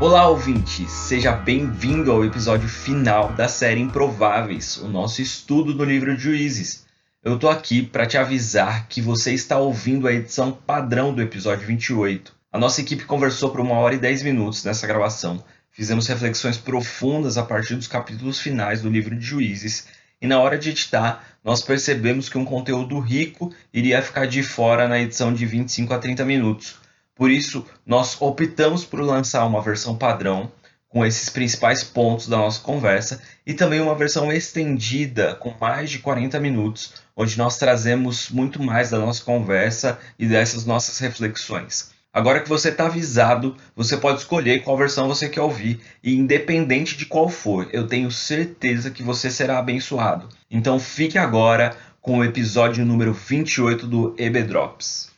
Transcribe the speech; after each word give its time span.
Olá, 0.00 0.28
ouvinte! 0.28 0.88
Seja 0.88 1.32
bem-vindo 1.32 2.12
ao 2.12 2.24
episódio 2.24 2.68
final 2.68 3.32
da 3.32 3.48
série 3.48 3.80
Improváveis, 3.80 4.76
o 4.76 4.88
nosso 4.88 5.20
estudo 5.20 5.74
do 5.74 5.84
livro 5.84 6.16
de 6.16 6.22
Juízes. 6.22 6.86
Eu 7.22 7.38
tô 7.38 7.48
aqui 7.48 7.82
para 7.82 8.06
te 8.06 8.16
avisar 8.16 8.86
que 8.88 9.02
você 9.02 9.34
está 9.34 9.58
ouvindo 9.58 10.06
a 10.06 10.12
edição 10.12 10.52
padrão 10.52 11.12
do 11.12 11.20
episódio 11.20 11.66
28. 11.66 12.37
A 12.50 12.58
nossa 12.58 12.80
equipe 12.80 13.04
conversou 13.04 13.50
por 13.50 13.60
uma 13.60 13.74
hora 13.74 13.94
e 13.94 13.98
dez 13.98 14.22
minutos 14.22 14.64
nessa 14.64 14.86
gravação. 14.86 15.44
Fizemos 15.70 16.06
reflexões 16.06 16.56
profundas 16.56 17.36
a 17.36 17.42
partir 17.42 17.74
dos 17.74 17.86
capítulos 17.86 18.40
finais 18.40 18.80
do 18.80 18.88
livro 18.88 19.14
de 19.14 19.24
Juízes 19.24 19.86
e 20.20 20.26
na 20.26 20.40
hora 20.40 20.58
de 20.58 20.70
editar, 20.70 21.24
nós 21.44 21.62
percebemos 21.62 22.28
que 22.28 22.38
um 22.38 22.44
conteúdo 22.44 22.98
rico 22.98 23.54
iria 23.72 24.00
ficar 24.00 24.26
de 24.26 24.42
fora 24.42 24.88
na 24.88 24.98
edição 24.98 25.32
de 25.32 25.44
25 25.44 25.92
a 25.92 25.98
30 25.98 26.24
minutos. 26.24 26.76
Por 27.14 27.30
isso, 27.30 27.66
nós 27.86 28.16
optamos 28.20 28.82
por 28.84 29.00
lançar 29.00 29.44
uma 29.44 29.62
versão 29.62 29.94
padrão 29.94 30.50
com 30.88 31.04
esses 31.04 31.28
principais 31.28 31.84
pontos 31.84 32.28
da 32.28 32.38
nossa 32.38 32.60
conversa 32.60 33.20
e 33.46 33.52
também 33.52 33.80
uma 33.80 33.94
versão 33.94 34.32
estendida 34.32 35.34
com 35.34 35.54
mais 35.60 35.90
de 35.90 35.98
40 35.98 36.40
minutos, 36.40 36.94
onde 37.14 37.36
nós 37.36 37.58
trazemos 37.58 38.30
muito 38.30 38.62
mais 38.62 38.88
da 38.90 38.98
nossa 38.98 39.22
conversa 39.22 39.98
e 40.18 40.26
dessas 40.26 40.64
nossas 40.64 40.98
reflexões. 40.98 41.97
Agora 42.10 42.40
que 42.40 42.48
você 42.48 42.70
está 42.70 42.86
avisado, 42.86 43.54
você 43.76 43.94
pode 43.94 44.20
escolher 44.20 44.62
qual 44.62 44.78
versão 44.78 45.06
você 45.06 45.28
quer 45.28 45.42
ouvir 45.42 45.78
e 46.02 46.14
independente 46.14 46.96
de 46.96 47.04
qual 47.04 47.28
for, 47.28 47.68
eu 47.70 47.86
tenho 47.86 48.10
certeza 48.10 48.90
que 48.90 49.02
você 49.02 49.30
será 49.30 49.58
abençoado. 49.58 50.26
Então 50.50 50.80
fique 50.80 51.18
agora 51.18 51.76
com 52.00 52.18
o 52.18 52.24
episódio 52.24 52.84
número 52.84 53.12
28 53.12 53.86
do 53.86 54.14
EB 54.16 54.42
Drops. 54.44 55.12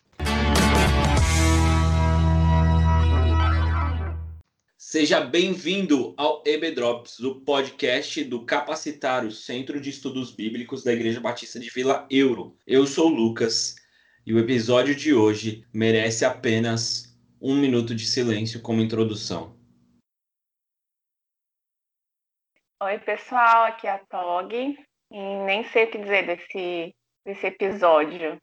Seja 4.76 5.20
bem-vindo 5.20 6.12
ao 6.16 6.42
EB 6.44 6.72
Drops, 6.72 7.20
o 7.20 7.36
podcast 7.36 8.24
do 8.24 8.44
Capacitário 8.44 9.30
Centro 9.30 9.80
de 9.80 9.90
Estudos 9.90 10.32
Bíblicos 10.32 10.82
da 10.82 10.92
Igreja 10.92 11.20
Batista 11.20 11.60
de 11.60 11.70
Vila 11.70 12.04
Euro. 12.10 12.56
Eu 12.66 12.84
sou 12.84 13.06
o 13.06 13.14
Lucas 13.14 13.76
e 14.26 14.34
o 14.34 14.38
episódio 14.38 14.94
de 14.94 15.14
hoje 15.14 15.66
merece 15.72 16.24
apenas 16.24 17.16
um 17.40 17.56
minuto 17.56 17.94
de 17.94 18.06
silêncio 18.06 18.60
como 18.60 18.80
introdução. 18.80 19.56
Oi, 22.82 22.98
pessoal, 22.98 23.64
aqui 23.64 23.86
é 23.86 23.92
a 23.92 23.98
Tog 23.98 24.52
e 24.54 24.76
nem 25.44 25.64
sei 25.64 25.84
o 25.84 25.90
que 25.90 25.98
dizer 25.98 26.26
desse, 26.26 26.94
desse 27.24 27.46
episódio. 27.46 28.38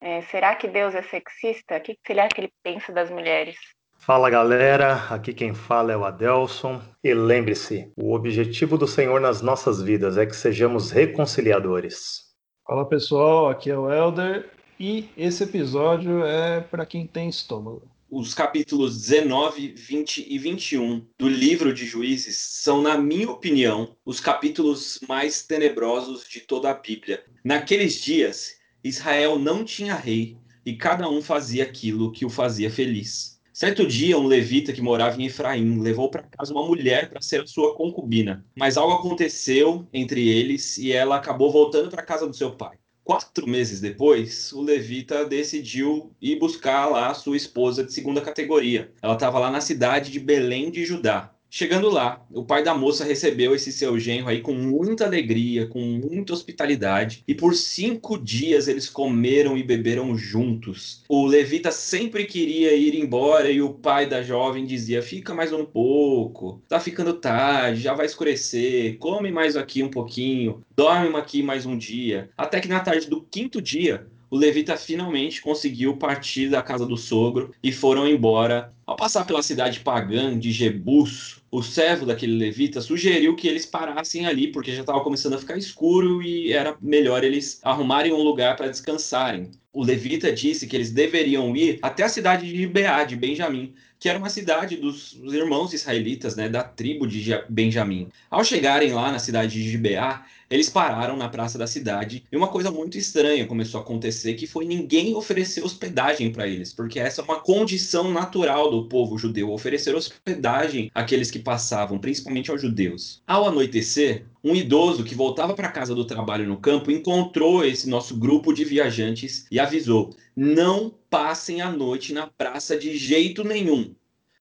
É, 0.00 0.22
será 0.22 0.54
que 0.54 0.68
Deus 0.68 0.94
é 0.94 1.02
sexista? 1.02 1.76
O 1.76 1.80
que 1.80 1.98
será 2.06 2.28
que 2.28 2.42
ele 2.42 2.52
pensa 2.62 2.92
das 2.92 3.10
mulheres? 3.10 3.56
Fala 3.96 4.28
galera, 4.28 5.08
aqui 5.08 5.32
quem 5.32 5.54
fala 5.54 5.92
é 5.92 5.96
o 5.96 6.04
Adelson. 6.04 6.82
E 7.02 7.14
lembre-se, 7.14 7.90
o 7.96 8.12
objetivo 8.14 8.76
do 8.76 8.86
Senhor 8.86 9.20
nas 9.20 9.40
nossas 9.40 9.80
vidas 9.80 10.18
é 10.18 10.26
que 10.26 10.36
sejamos 10.36 10.90
reconciliadores. 10.90 12.34
Fala 12.66 12.88
pessoal, 12.88 13.48
aqui 13.48 13.70
é 13.70 13.78
o 13.78 13.90
Elder 13.90 14.53
e 14.78 15.08
esse 15.16 15.44
episódio 15.44 16.24
é 16.24 16.60
para 16.60 16.86
quem 16.86 17.06
tem 17.06 17.28
estômago. 17.28 17.82
Os 18.10 18.32
capítulos 18.32 19.00
19, 19.00 19.74
20 19.76 20.26
e 20.28 20.38
21 20.38 21.04
do 21.18 21.28
livro 21.28 21.74
de 21.74 21.84
Juízes 21.84 22.36
são, 22.36 22.80
na 22.80 22.96
minha 22.96 23.28
opinião, 23.30 23.96
os 24.04 24.20
capítulos 24.20 25.00
mais 25.08 25.42
tenebrosos 25.42 26.28
de 26.28 26.40
toda 26.40 26.70
a 26.70 26.74
Bíblia. 26.74 27.24
Naqueles 27.42 28.00
dias, 28.00 28.52
Israel 28.84 29.38
não 29.38 29.64
tinha 29.64 29.94
rei 29.94 30.36
e 30.64 30.76
cada 30.76 31.08
um 31.08 31.20
fazia 31.20 31.64
aquilo 31.64 32.12
que 32.12 32.24
o 32.24 32.30
fazia 32.30 32.70
feliz. 32.70 33.34
Certo 33.52 33.86
dia, 33.86 34.18
um 34.18 34.26
levita 34.26 34.72
que 34.72 34.82
morava 34.82 35.20
em 35.20 35.26
Efraim 35.26 35.80
levou 35.80 36.10
para 36.10 36.24
casa 36.24 36.52
uma 36.52 36.66
mulher 36.66 37.08
para 37.08 37.20
ser 37.20 37.46
sua 37.46 37.74
concubina, 37.76 38.44
mas 38.56 38.76
algo 38.76 38.94
aconteceu 38.94 39.86
entre 39.92 40.28
eles 40.28 40.76
e 40.76 40.92
ela 40.92 41.16
acabou 41.16 41.52
voltando 41.52 41.88
para 41.88 42.02
casa 42.02 42.26
do 42.26 42.34
seu 42.34 42.50
pai. 42.50 42.76
Quatro 43.04 43.46
meses 43.46 43.80
depois, 43.82 44.50
o 44.54 44.62
levita 44.62 45.26
decidiu 45.26 46.10
ir 46.22 46.38
buscar 46.38 46.86
lá 46.86 47.12
sua 47.12 47.36
esposa 47.36 47.84
de 47.84 47.92
segunda 47.92 48.22
categoria. 48.22 48.90
Ela 49.02 49.12
estava 49.12 49.38
lá 49.38 49.50
na 49.50 49.60
cidade 49.60 50.10
de 50.10 50.18
Belém 50.18 50.70
de 50.70 50.86
Judá. 50.86 51.33
Chegando 51.56 51.88
lá, 51.88 52.20
o 52.32 52.44
pai 52.44 52.64
da 52.64 52.74
moça 52.74 53.04
recebeu 53.04 53.54
esse 53.54 53.70
seu 53.70 53.96
genro 53.96 54.28
aí 54.28 54.40
com 54.40 54.52
muita 54.54 55.04
alegria, 55.04 55.68
com 55.68 55.78
muita 55.78 56.32
hospitalidade, 56.32 57.22
e 57.28 57.32
por 57.32 57.54
cinco 57.54 58.18
dias 58.18 58.66
eles 58.66 58.90
comeram 58.90 59.56
e 59.56 59.62
beberam 59.62 60.18
juntos. 60.18 61.04
O 61.08 61.24
levita 61.24 61.70
sempre 61.70 62.24
queria 62.24 62.74
ir 62.74 62.96
embora 62.96 63.48
e 63.48 63.62
o 63.62 63.72
pai 63.72 64.04
da 64.04 64.20
jovem 64.20 64.66
dizia: 64.66 65.00
Fica 65.00 65.32
mais 65.32 65.52
um 65.52 65.64
pouco, 65.64 66.60
tá 66.68 66.80
ficando 66.80 67.12
tarde, 67.12 67.82
já 67.82 67.94
vai 67.94 68.06
escurecer, 68.06 68.98
come 68.98 69.30
mais 69.30 69.56
aqui 69.56 69.80
um 69.80 69.88
pouquinho, 69.88 70.60
dorme 70.74 71.16
aqui 71.16 71.40
mais 71.40 71.64
um 71.64 71.78
dia. 71.78 72.30
Até 72.36 72.58
que 72.58 72.66
na 72.66 72.80
tarde 72.80 73.08
do 73.08 73.22
quinto 73.22 73.62
dia, 73.62 74.08
o 74.34 74.36
levita 74.36 74.76
finalmente 74.76 75.40
conseguiu 75.40 75.96
partir 75.96 76.48
da 76.48 76.60
casa 76.60 76.84
do 76.84 76.96
sogro 76.96 77.54
e 77.62 77.70
foram 77.70 78.08
embora. 78.08 78.74
Ao 78.84 78.96
passar 78.96 79.24
pela 79.24 79.44
cidade 79.44 79.78
pagã 79.78 80.36
de 80.36 80.50
Jebus, 80.50 81.40
o 81.54 81.62
servo 81.62 82.04
daquele 82.04 82.36
levita 82.36 82.80
sugeriu 82.80 83.36
que 83.36 83.46
eles 83.46 83.64
parassem 83.64 84.26
ali, 84.26 84.48
porque 84.48 84.74
já 84.74 84.80
estava 84.80 85.00
começando 85.04 85.34
a 85.34 85.38
ficar 85.38 85.56
escuro 85.56 86.20
e 86.20 86.52
era 86.52 86.76
melhor 86.82 87.22
eles 87.22 87.60
arrumarem 87.62 88.12
um 88.12 88.24
lugar 88.24 88.56
para 88.56 88.66
descansarem. 88.66 89.52
O 89.72 89.84
levita 89.84 90.32
disse 90.32 90.66
que 90.66 90.74
eles 90.74 90.90
deveriam 90.90 91.56
ir 91.56 91.78
até 91.80 92.02
a 92.02 92.08
cidade 92.08 92.44
de 92.50 92.56
Gibeá, 92.56 93.04
de 93.04 93.14
Benjamim, 93.14 93.72
que 94.00 94.08
era 94.08 94.18
uma 94.18 94.30
cidade 94.30 94.76
dos 94.76 95.16
irmãos 95.32 95.72
israelitas, 95.72 96.34
né, 96.34 96.48
da 96.48 96.64
tribo 96.64 97.06
de 97.06 97.24
Benjamim. 97.48 98.08
Ao 98.28 98.42
chegarem 98.42 98.92
lá 98.92 99.12
na 99.12 99.20
cidade 99.20 99.52
de 99.52 99.70
Gibeá, 99.70 100.26
eles 100.50 100.68
pararam 100.68 101.16
na 101.16 101.28
praça 101.28 101.58
da 101.58 101.66
cidade 101.66 102.24
e 102.30 102.36
uma 102.36 102.48
coisa 102.48 102.70
muito 102.70 102.98
estranha 102.98 103.46
começou 103.46 103.80
a 103.80 103.82
acontecer, 103.82 104.34
que 104.34 104.46
foi 104.46 104.64
ninguém 104.64 105.14
oferecer 105.14 105.62
hospedagem 105.64 106.30
para 106.30 106.46
eles, 106.46 106.72
porque 106.72 107.00
essa 107.00 107.20
é 107.20 107.24
uma 107.24 107.40
condição 107.40 108.10
natural 108.10 108.70
do 108.70 108.88
povo 108.88 109.18
judeu, 109.18 109.50
oferecer 109.50 109.94
hospedagem 109.94 110.90
àqueles 110.94 111.30
que 111.30 111.38
passavam, 111.38 111.98
principalmente 111.98 112.50
aos 112.50 112.60
judeus. 112.60 113.22
Ao 113.26 113.46
anoitecer, 113.46 114.26
um 114.42 114.54
idoso 114.54 115.04
que 115.04 115.14
voltava 115.14 115.54
para 115.54 115.72
casa 115.72 115.94
do 115.94 116.04
trabalho 116.04 116.46
no 116.46 116.58
campo 116.58 116.90
encontrou 116.90 117.64
esse 117.64 117.88
nosso 117.88 118.16
grupo 118.16 118.52
de 118.52 118.64
viajantes 118.64 119.46
e 119.50 119.58
avisou: 119.58 120.14
"Não 120.36 120.92
passem 121.08 121.62
a 121.62 121.70
noite 121.70 122.12
na 122.12 122.26
praça 122.26 122.76
de 122.76 122.96
jeito 122.96 123.42
nenhum. 123.42 123.94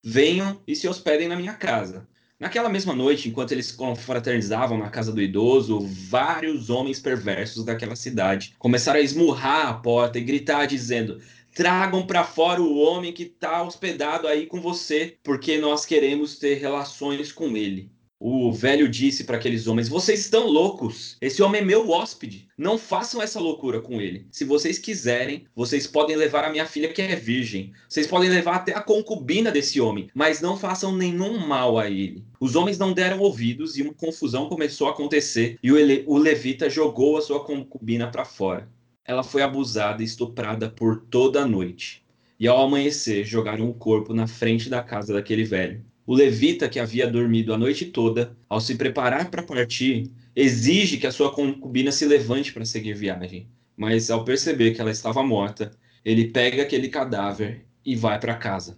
Venham 0.04 0.60
e 0.68 0.76
se 0.76 0.88
hospedem 0.88 1.28
na 1.28 1.36
minha 1.36 1.54
casa." 1.54 2.08
Naquela 2.44 2.68
mesma 2.68 2.94
noite, 2.94 3.30
enquanto 3.30 3.54
eles 3.54 3.72
confraternizavam 3.72 4.78
na 4.78 4.90
casa 4.90 5.14
do 5.14 5.22
idoso, 5.22 5.80
vários 5.80 6.70
homens 6.70 7.00
perversos 7.00 7.64
daquela 7.64 7.96
cidade 7.96 8.54
começaram 8.60 9.00
a 9.00 9.02
esmurrar 9.02 9.70
a 9.70 9.74
porta 9.76 10.20
e 10.20 10.24
gritar 10.26 10.66
dizendo: 10.66 11.22
tragam 11.56 12.06
para 12.06 12.26
fora 12.26 12.62
o 12.62 12.78
homem 12.78 13.14
que 13.14 13.24
está 13.24 13.64
hospedado 13.64 14.28
aí 14.28 14.46
com 14.46 14.60
você, 14.60 15.16
porque 15.24 15.58
nós 15.58 15.86
queremos 15.86 16.38
ter 16.38 16.56
relações 16.56 17.32
com 17.32 17.56
ele. 17.56 17.90
O 18.26 18.54
velho 18.54 18.88
disse 18.88 19.26
para 19.26 19.36
aqueles 19.36 19.68
homens: 19.68 19.90
Vocês 19.90 20.22
estão 20.22 20.48
loucos. 20.48 21.18
Esse 21.20 21.44
homem 21.44 21.60
é 21.60 21.66
meu 21.66 21.90
hóspede. 21.90 22.48
Não 22.58 22.78
façam 22.78 23.22
essa 23.22 23.38
loucura 23.38 23.82
com 23.82 24.00
ele. 24.00 24.26
Se 24.32 24.46
vocês 24.46 24.80
quiserem, 24.80 25.44
vocês 25.54 25.86
podem 25.86 26.16
levar 26.16 26.46
a 26.46 26.50
minha 26.50 26.66
filha 26.66 26.88
que 26.88 27.02
é 27.02 27.18
virgem. 27.18 27.74
Vocês 27.90 28.08
podem 28.08 28.30
levar 28.30 28.56
até 28.56 28.74
a 28.74 28.80
concubina 28.80 29.52
desse 29.52 29.82
homem, 29.82 30.08
mas 30.14 30.40
não 30.40 30.56
façam 30.56 30.96
nenhum 30.96 31.38
mal 31.38 31.78
a 31.78 31.90
ele. 31.90 32.24
Os 32.40 32.56
homens 32.56 32.78
não 32.78 32.94
deram 32.94 33.20
ouvidos 33.20 33.78
e 33.78 33.82
uma 33.82 33.94
confusão 33.94 34.48
começou 34.48 34.88
a 34.88 34.92
acontecer 34.92 35.60
e 35.62 35.70
o, 35.70 36.18
levita 36.18 36.70
jogou 36.70 37.18
a 37.18 37.22
sua 37.22 37.44
concubina 37.44 38.10
para 38.10 38.24
fora. 38.24 38.70
Ela 39.04 39.24
foi 39.24 39.42
abusada 39.42 40.02
e 40.02 40.06
estuprada 40.06 40.70
por 40.70 41.02
toda 41.10 41.42
a 41.42 41.46
noite. 41.46 42.02
E 42.40 42.48
ao 42.48 42.62
amanhecer, 42.62 43.26
jogaram 43.26 43.70
o 43.70 43.74
corpo 43.74 44.14
na 44.14 44.28
frente 44.28 44.70
da 44.70 44.82
casa 44.82 45.12
daquele 45.12 45.44
velho. 45.44 45.84
O 46.06 46.14
levita, 46.14 46.68
que 46.68 46.80
havia 46.80 47.08
dormido 47.08 47.54
a 47.54 47.58
noite 47.58 47.86
toda, 47.86 48.36
ao 48.50 48.60
se 48.60 48.76
preparar 48.76 49.32
para 49.32 49.42
partir, 49.42 50.12
exige 50.36 50.98
que 50.98 51.08
a 51.08 51.12
sua 51.12 51.34
concubina 51.34 51.92
se 51.92 52.06
levante 52.06 52.52
para 52.52 52.66
seguir 52.66 52.94
viagem. 52.94 53.48
Mas 53.76 54.12
ao 54.12 54.26
perceber 54.26 54.74
que 54.74 54.82
ela 54.82 54.92
estava 54.92 55.24
morta, 55.24 55.72
ele 56.04 56.28
pega 56.28 56.64
aquele 56.64 56.90
cadáver 56.90 57.66
e 57.86 57.96
vai 57.96 58.20
para 58.20 58.36
casa. 58.36 58.78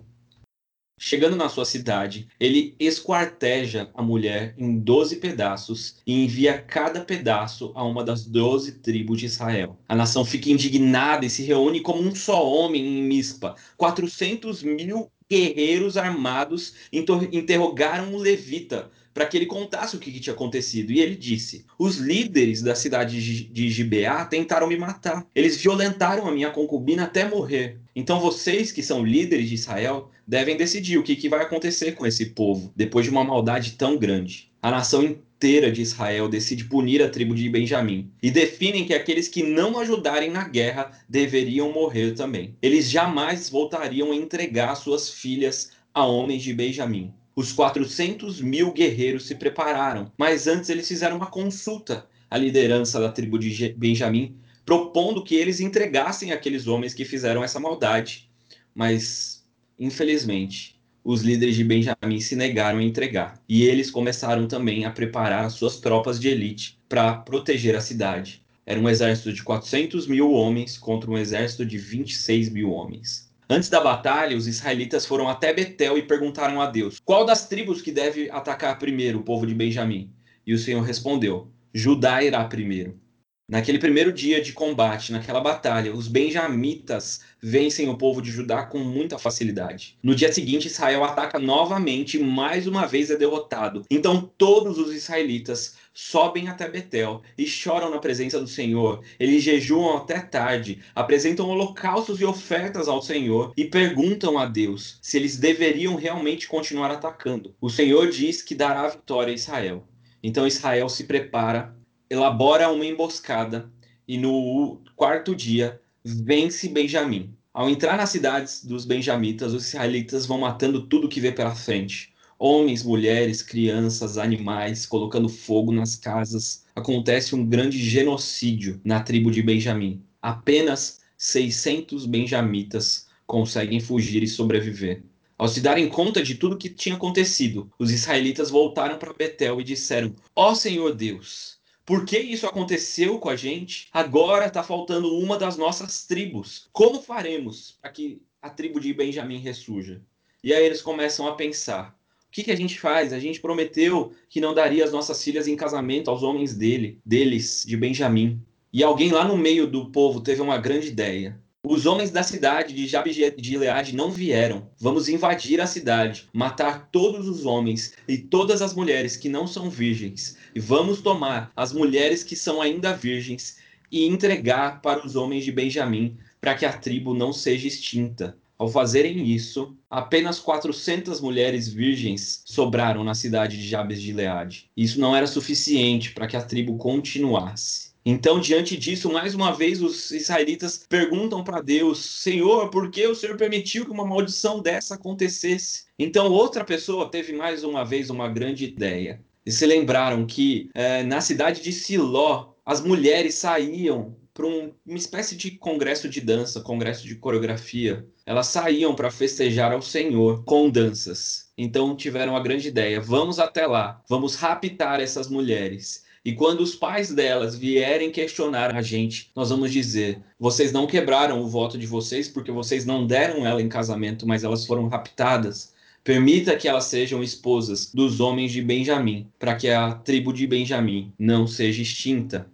Chegando 0.98 1.36
na 1.36 1.50
sua 1.50 1.66
cidade, 1.66 2.28
ele 2.40 2.74
esquarteja 2.80 3.90
a 3.94 4.02
mulher 4.02 4.56
em 4.58 4.80
doze 4.80 5.18
pedaços 5.18 5.98
e 6.08 6.24
envia 6.24 6.58
cada 6.58 7.02
pedaço 7.02 7.74
a 7.76 7.84
uma 7.84 8.02
das 8.02 8.26
doze 8.26 8.80
tribos 8.80 9.20
de 9.20 9.26
Israel. 9.26 9.78
A 9.90 9.96
nação 9.96 10.24
fica 10.24 10.50
indignada 10.50 11.26
e 11.26 11.30
se 11.30 11.44
reúne 11.44 11.82
como 11.82 12.02
um 12.02 12.16
só 12.16 12.50
homem 12.50 12.86
em 12.86 13.04
Mispa. 13.04 13.56
400 13.76 14.64
mil 14.64 15.12
guerreiros 15.30 15.98
armados 15.98 16.74
interrogaram 16.92 18.14
o 18.14 18.18
levita 18.18 18.90
para 19.16 19.26
que 19.26 19.38
ele 19.38 19.46
contasse 19.46 19.96
o 19.96 20.00
que, 20.00 20.12
que, 20.12 20.20
tinha 20.20 20.34
acontecido. 20.34 20.92
E 20.92 21.00
ele 21.00 21.16
disse: 21.16 21.66
Os 21.80 21.96
líderes 21.96 22.62
da 22.62 22.76
cidade 22.76 23.48
de 23.50 23.70
Gibeá 23.70 24.26
tentaram 24.26 24.68
me 24.68 24.78
matar. 24.78 25.26
Eles 25.34 25.56
violentaram 25.56 26.28
a 26.28 26.32
minha 26.32 26.52
concubina 26.52 27.06
até 27.06 27.28
morrer. 27.28 27.80
Então 27.96 28.20
vocês, 28.20 28.74
que 28.74 28.84
são 28.84 29.06
líderes 29.06 29.48
de 29.48 29.56
Israel, 29.56 30.12
devem 30.28 30.58
decidir 30.58 30.98
o 30.98 31.04
que, 31.04 31.16
que 31.16 31.30
vai 31.30 31.42
acontecer 31.42 31.94
com 31.94 32.06
esse 32.06 32.28
povo 32.28 32.74
depois 32.76 33.06
de 33.06 33.12
uma 33.12 33.24
maldade 33.24 33.72
tão 33.72 33.98
grande. 33.98 34.52
A 34.62 34.70
nação 34.70 35.16
inteira 35.36 35.70
de 35.70 35.82
Israel 35.82 36.30
decide 36.30 36.64
punir 36.64 37.04
a 37.04 37.10
tribo 37.10 37.36
de 37.36 37.50
Benjamim 37.50 38.10
e 38.24 38.32
definem 38.32 38.86
que 38.86 38.94
aqueles 38.94 39.28
que 39.28 39.44
não 39.44 39.78
ajudarem 39.78 40.32
na 40.32 40.48
guerra 40.48 40.92
deveriam 41.10 41.72
morrer 41.74 42.14
também. 42.14 42.56
Eles 42.62 42.90
jamais 42.90 43.50
voltariam 43.50 44.12
a 44.12 44.16
entregar 44.16 44.76
suas 44.76 45.10
filhas 45.10 45.72
a 45.94 46.06
homens 46.06 46.42
de 46.42 46.54
Benjamim. 46.54 47.14
Os 47.36 47.52
400 47.52 48.40
mil 48.40 48.72
guerreiros 48.72 49.28
se 49.28 49.36
prepararam, 49.36 50.10
mas 50.18 50.48
antes 50.48 50.70
eles 50.70 50.88
fizeram 50.88 51.18
uma 51.18 51.28
consulta 51.28 52.08
à 52.32 52.38
liderança 52.38 52.98
da 53.00 53.12
tribo 53.12 53.38
de 53.38 53.74
Benjamim, 53.78 54.38
propondo 54.66 55.24
que 55.24 55.36
eles 55.36 55.60
entregassem 55.60 56.32
aqueles 56.32 56.66
homens 56.66 56.94
que 56.94 57.04
fizeram 57.04 57.44
essa 57.44 57.60
maldade. 57.60 58.30
Mas, 58.74 59.46
infelizmente, 59.78 60.75
os 61.06 61.22
líderes 61.22 61.56
de 61.56 61.64
Benjamim 61.64 62.20
se 62.20 62.36
negaram 62.36 62.80
a 62.80 62.84
entregar. 62.84 63.40
E 63.48 63.64
eles 63.64 63.92
começaram 63.92 64.48
também 64.48 64.86
a 64.86 64.90
preparar 64.90 65.52
suas 65.52 65.80
tropas 65.80 66.20
de 66.20 66.30
elite 66.30 66.80
para 66.90 67.14
proteger 67.14 67.76
a 67.76 67.82
cidade. 67.82 68.44
Era 68.66 68.80
um 68.80 68.90
exército 68.90 69.32
de 69.32 69.44
400 69.44 70.08
mil 70.08 70.32
homens 70.32 70.80
contra 70.80 71.12
um 71.12 71.18
exército 71.18 71.64
de 71.64 71.78
26 71.78 72.50
mil 72.50 72.72
homens. 72.72 73.32
Antes 73.48 73.70
da 73.70 73.80
batalha, 73.80 74.36
os 74.36 74.48
israelitas 74.48 75.06
foram 75.06 75.30
até 75.30 75.54
Betel 75.54 76.00
e 76.00 76.02
perguntaram 76.02 76.60
a 76.60 76.66
Deus: 76.66 77.00
Qual 77.06 77.24
das 77.24 77.48
tribos 77.48 77.84
que 77.84 77.92
deve 77.92 78.28
atacar 78.32 78.80
primeiro 78.80 79.20
o 79.20 79.24
povo 79.24 79.46
de 79.46 79.54
Benjamim? 79.54 80.10
E 80.48 80.56
o 80.56 80.58
Senhor 80.58 80.82
respondeu: 80.82 81.52
Judá 81.72 82.24
irá 82.24 82.44
primeiro. 82.46 83.00
Naquele 83.48 83.78
primeiro 83.78 84.12
dia 84.12 84.42
de 84.42 84.54
combate, 84.54 85.12
naquela 85.12 85.40
batalha, 85.40 85.94
os 85.94 86.08
benjamitas 86.08 87.22
vencem 87.40 87.88
o 87.88 87.96
povo 87.96 88.20
de 88.20 88.32
Judá 88.32 88.64
com 88.64 88.80
muita 88.80 89.20
facilidade. 89.20 89.96
No 90.02 90.16
dia 90.16 90.34
seguinte, 90.34 90.66
Israel 90.66 91.04
ataca 91.04 91.38
novamente 91.38 92.18
e 92.18 92.24
mais 92.24 92.66
uma 92.66 92.88
vez 92.88 93.12
é 93.12 93.16
derrotado. 93.16 93.86
Então 93.88 94.32
todos 94.36 94.80
os 94.80 94.92
israelitas 94.92 95.76
sobem 95.94 96.48
até 96.48 96.68
Betel 96.68 97.22
e 97.38 97.46
choram 97.46 97.92
na 97.92 98.00
presença 98.00 98.40
do 98.40 98.48
Senhor. 98.48 99.04
Eles 99.20 99.44
jejuam 99.44 99.96
até 99.96 100.20
tarde, 100.20 100.80
apresentam 100.96 101.48
holocaustos 101.48 102.20
e 102.20 102.26
ofertas 102.26 102.88
ao 102.88 103.00
Senhor 103.00 103.54
e 103.56 103.66
perguntam 103.66 104.40
a 104.40 104.48
Deus 104.48 104.98
se 105.04 105.18
eles 105.18 105.38
deveriam 105.38 105.96
realmente 105.96 106.48
continuar 106.48 106.90
atacando. 106.90 107.54
O 107.62 107.70
Senhor 107.70 108.10
diz 108.10 108.42
que 108.42 108.56
dará 108.56 108.88
vitória 108.88 109.32
a 109.32 109.36
Israel. 109.36 109.88
Então 110.24 110.48
Israel 110.48 110.90
se 110.90 111.04
prepara 111.04 111.76
elabora 112.16 112.70
uma 112.70 112.86
emboscada 112.86 113.70
e 114.08 114.18
no 114.18 114.82
quarto 114.96 115.36
dia 115.36 115.80
vence 116.04 116.70
Benjamim. 116.70 117.34
Ao 117.54 117.70
entrar 117.70 117.98
nas 117.98 118.10
cidades 118.10 118.64
dos 118.66 118.86
benjamitas, 118.86 119.54
os 119.54 119.68
israelitas 119.68 120.26
vão 120.26 120.40
matando 120.40 120.88
tudo 120.88 121.08
que 121.08 121.22
vê 121.22 121.32
pela 121.32 121.56
frente. 121.56 122.14
Homens, 122.38 122.84
mulheres, 122.84 123.42
crianças, 123.42 124.18
animais, 124.18 124.86
colocando 124.86 125.30
fogo 125.30 125.72
nas 125.72 125.96
casas. 125.96 126.66
Acontece 126.76 127.34
um 127.34 127.46
grande 127.46 127.78
genocídio 127.78 128.82
na 128.84 129.00
tribo 129.00 129.32
de 129.32 129.42
Benjamim. 129.42 130.02
Apenas 130.22 131.00
600 131.18 132.06
benjamitas 132.06 133.08
conseguem 133.26 133.80
fugir 133.80 134.22
e 134.22 134.28
sobreviver. 134.28 135.02
Ao 135.38 135.48
se 135.48 135.62
darem 135.62 135.90
conta 135.90 136.22
de 136.22 136.36
tudo 136.36 136.58
que 136.58 136.70
tinha 136.70 136.96
acontecido, 136.96 137.70
os 137.80 137.92
israelitas 137.92 138.50
voltaram 138.50 138.98
para 138.98 139.14
Betel 139.14 139.60
e 139.60 139.64
disseram: 139.64 140.14
Ó 140.36 140.52
oh, 140.52 140.56
Senhor 140.56 140.94
Deus, 140.94 141.58
por 141.86 142.04
que 142.04 142.18
isso 142.18 142.48
aconteceu 142.48 143.20
com 143.20 143.30
a 143.30 143.36
gente? 143.36 143.88
Agora 143.94 144.48
está 144.48 144.64
faltando 144.64 145.16
uma 145.20 145.38
das 145.38 145.56
nossas 145.56 146.06
tribos. 146.06 146.68
Como 146.74 147.00
faremos 147.00 147.78
para 147.80 147.92
que 147.92 148.22
a 148.42 148.50
tribo 148.50 148.80
de 148.80 148.92
Benjamim 148.92 149.38
ressurja? 149.38 150.02
E 150.44 150.52
aí 150.52 150.66
eles 150.66 150.82
começam 150.82 151.28
a 151.28 151.36
pensar: 151.36 151.96
o 152.28 152.32
que, 152.32 152.44
que 152.44 152.52
a 152.52 152.56
gente 152.56 152.80
faz? 152.80 153.14
A 153.14 153.20
gente 153.20 153.40
prometeu 153.40 154.14
que 154.28 154.42
não 154.42 154.54
daria 154.54 154.84
as 154.84 154.92
nossas 154.92 155.24
filhas 155.24 155.48
em 155.48 155.56
casamento 155.56 156.10
aos 156.10 156.24
homens 156.24 156.56
dele, 156.56 157.00
deles, 157.06 157.64
de 157.68 157.78
Benjamim. 157.78 158.42
E 158.74 158.84
alguém 158.84 159.12
lá 159.12 159.24
no 159.24 159.38
meio 159.38 159.68
do 159.68 159.92
povo 159.92 160.22
teve 160.22 160.42
uma 160.42 160.58
grande 160.58 160.88
ideia. 160.88 161.40
Os 161.68 161.88
homens 161.88 162.12
da 162.12 162.22
cidade 162.22 162.76
de 162.76 162.86
Jabes 162.86 163.16
de 163.16 163.34
Gileade 163.40 163.96
não 163.96 164.12
vieram. 164.12 164.70
Vamos 164.80 165.10
invadir 165.10 165.60
a 165.60 165.66
cidade, 165.66 166.30
matar 166.32 166.90
todos 166.92 167.28
os 167.28 167.44
homens 167.44 167.94
e 168.08 168.20
todas 168.20 168.62
as 168.62 168.76
mulheres 168.76 169.18
que 169.18 169.28
não 169.28 169.48
são 169.48 169.68
virgens. 169.68 170.38
E 170.54 170.60
vamos 170.60 171.02
tomar 171.02 171.52
as 171.56 171.74
mulheres 171.74 172.24
que 172.24 172.36
são 172.36 172.62
ainda 172.62 172.94
virgens 172.94 173.58
e 173.92 174.06
entregar 174.06 174.80
para 174.80 175.04
os 175.06 175.16
homens 175.16 175.44
de 175.44 175.52
Benjamim, 175.52 176.16
para 176.40 176.54
que 176.54 176.68
a 176.68 176.74
tribo 176.74 177.16
não 177.16 177.34
seja 177.34 177.68
extinta. 177.68 178.38
Ao 178.60 178.70
fazerem 178.70 179.28
isso, 179.28 179.76
apenas 179.90 180.40
400 180.40 181.20
mulheres 181.20 181.68
virgens 181.68 182.44
sobraram 182.46 183.04
na 183.04 183.16
cidade 183.16 183.58
de 183.58 183.68
Jabes 183.68 184.00
de 184.00 184.06
Gileade. 184.06 184.70
Isso 184.78 185.00
não 185.00 185.16
era 185.16 185.26
suficiente 185.26 186.12
para 186.12 186.28
que 186.28 186.38
a 186.38 186.42
tribo 186.44 186.78
continuasse. 186.78 187.95
Então, 188.08 188.40
diante 188.40 188.78
disso, 188.78 189.12
mais 189.12 189.34
uma 189.34 189.52
vez 189.52 189.82
os 189.82 190.12
israelitas 190.12 190.86
perguntam 190.88 191.44
para 191.44 191.60
Deus: 191.60 192.22
Senhor, 192.22 192.70
por 192.70 192.92
que 192.92 193.08
o 193.08 193.16
Senhor 193.16 193.36
permitiu 193.36 193.84
que 193.84 193.90
uma 193.90 194.06
maldição 194.06 194.62
dessa 194.62 194.94
acontecesse? 194.94 195.86
Então, 195.98 196.32
outra 196.32 196.64
pessoa 196.64 197.10
teve 197.10 197.34
mais 197.34 197.64
uma 197.64 197.84
vez 197.84 198.12
uma 198.12 198.30
grande 198.30 198.64
ideia. 198.64 199.20
E 199.44 199.52
se 199.52 199.66
lembraram 199.66 200.24
que 200.26 200.70
é, 200.76 201.02
na 201.02 201.20
cidade 201.20 201.64
de 201.64 201.72
Siló, 201.72 202.54
as 202.64 202.80
mulheres 202.80 203.36
saíam 203.36 204.16
para 204.36 204.46
um, 204.46 204.72
uma 204.86 204.98
espécie 204.98 205.36
de 205.36 205.52
congresso 205.52 206.08
de 206.08 206.22
dança, 206.22 206.62
congresso 206.62 207.08
de 207.08 207.16
coreografia. 207.16 208.08
Elas 208.24 208.48
saíam 208.48 208.94
para 208.94 209.10
festejar 209.10 209.72
ao 209.72 209.82
Senhor 209.82 210.44
com 210.44 210.70
danças. 210.70 211.50
Então 211.58 211.96
tiveram 211.96 212.36
a 212.36 212.40
grande 212.40 212.68
ideia: 212.68 213.02
vamos 213.02 213.40
até 213.40 213.66
lá, 213.66 214.04
vamos 214.08 214.36
raptar 214.36 215.00
essas 215.00 215.28
mulheres 215.28 216.05
e 216.26 216.34
quando 216.34 216.62
os 216.62 216.74
pais 216.74 217.14
delas 217.14 217.56
vierem 217.56 218.12
questionar 218.12 218.76
a 218.76 218.82
gente, 218.82 219.32
nós 219.36 219.52
vamos 219.52 219.72
dizer: 219.72 220.20
vocês 220.40 220.72
não 220.72 220.88
quebraram 220.88 221.40
o 221.40 221.48
voto 221.48 221.78
de 221.78 221.86
vocês 221.86 222.28
porque 222.28 222.52
vocês 222.52 222.84
não 222.84 223.06
deram 223.06 223.46
ela 223.46 223.62
em 223.62 223.70
casamento, 223.70 224.28
mas 224.28 224.44
elas 224.44 224.66
foram 224.66 224.88
raptadas. 224.88 225.72
Permita 226.04 226.58
que 226.58 226.68
elas 226.68 226.86
sejam 226.86 227.22
esposas 227.22 227.92
dos 227.94 228.20
homens 228.20 228.52
de 228.52 228.62
Benjamim, 228.62 229.28
para 229.38 229.56
que 229.56 229.70
a 229.70 229.94
tribo 229.94 230.34
de 230.34 230.48
Benjamim 230.48 231.14
não 231.18 231.46
seja 231.46 231.84
extinta. 231.84 232.48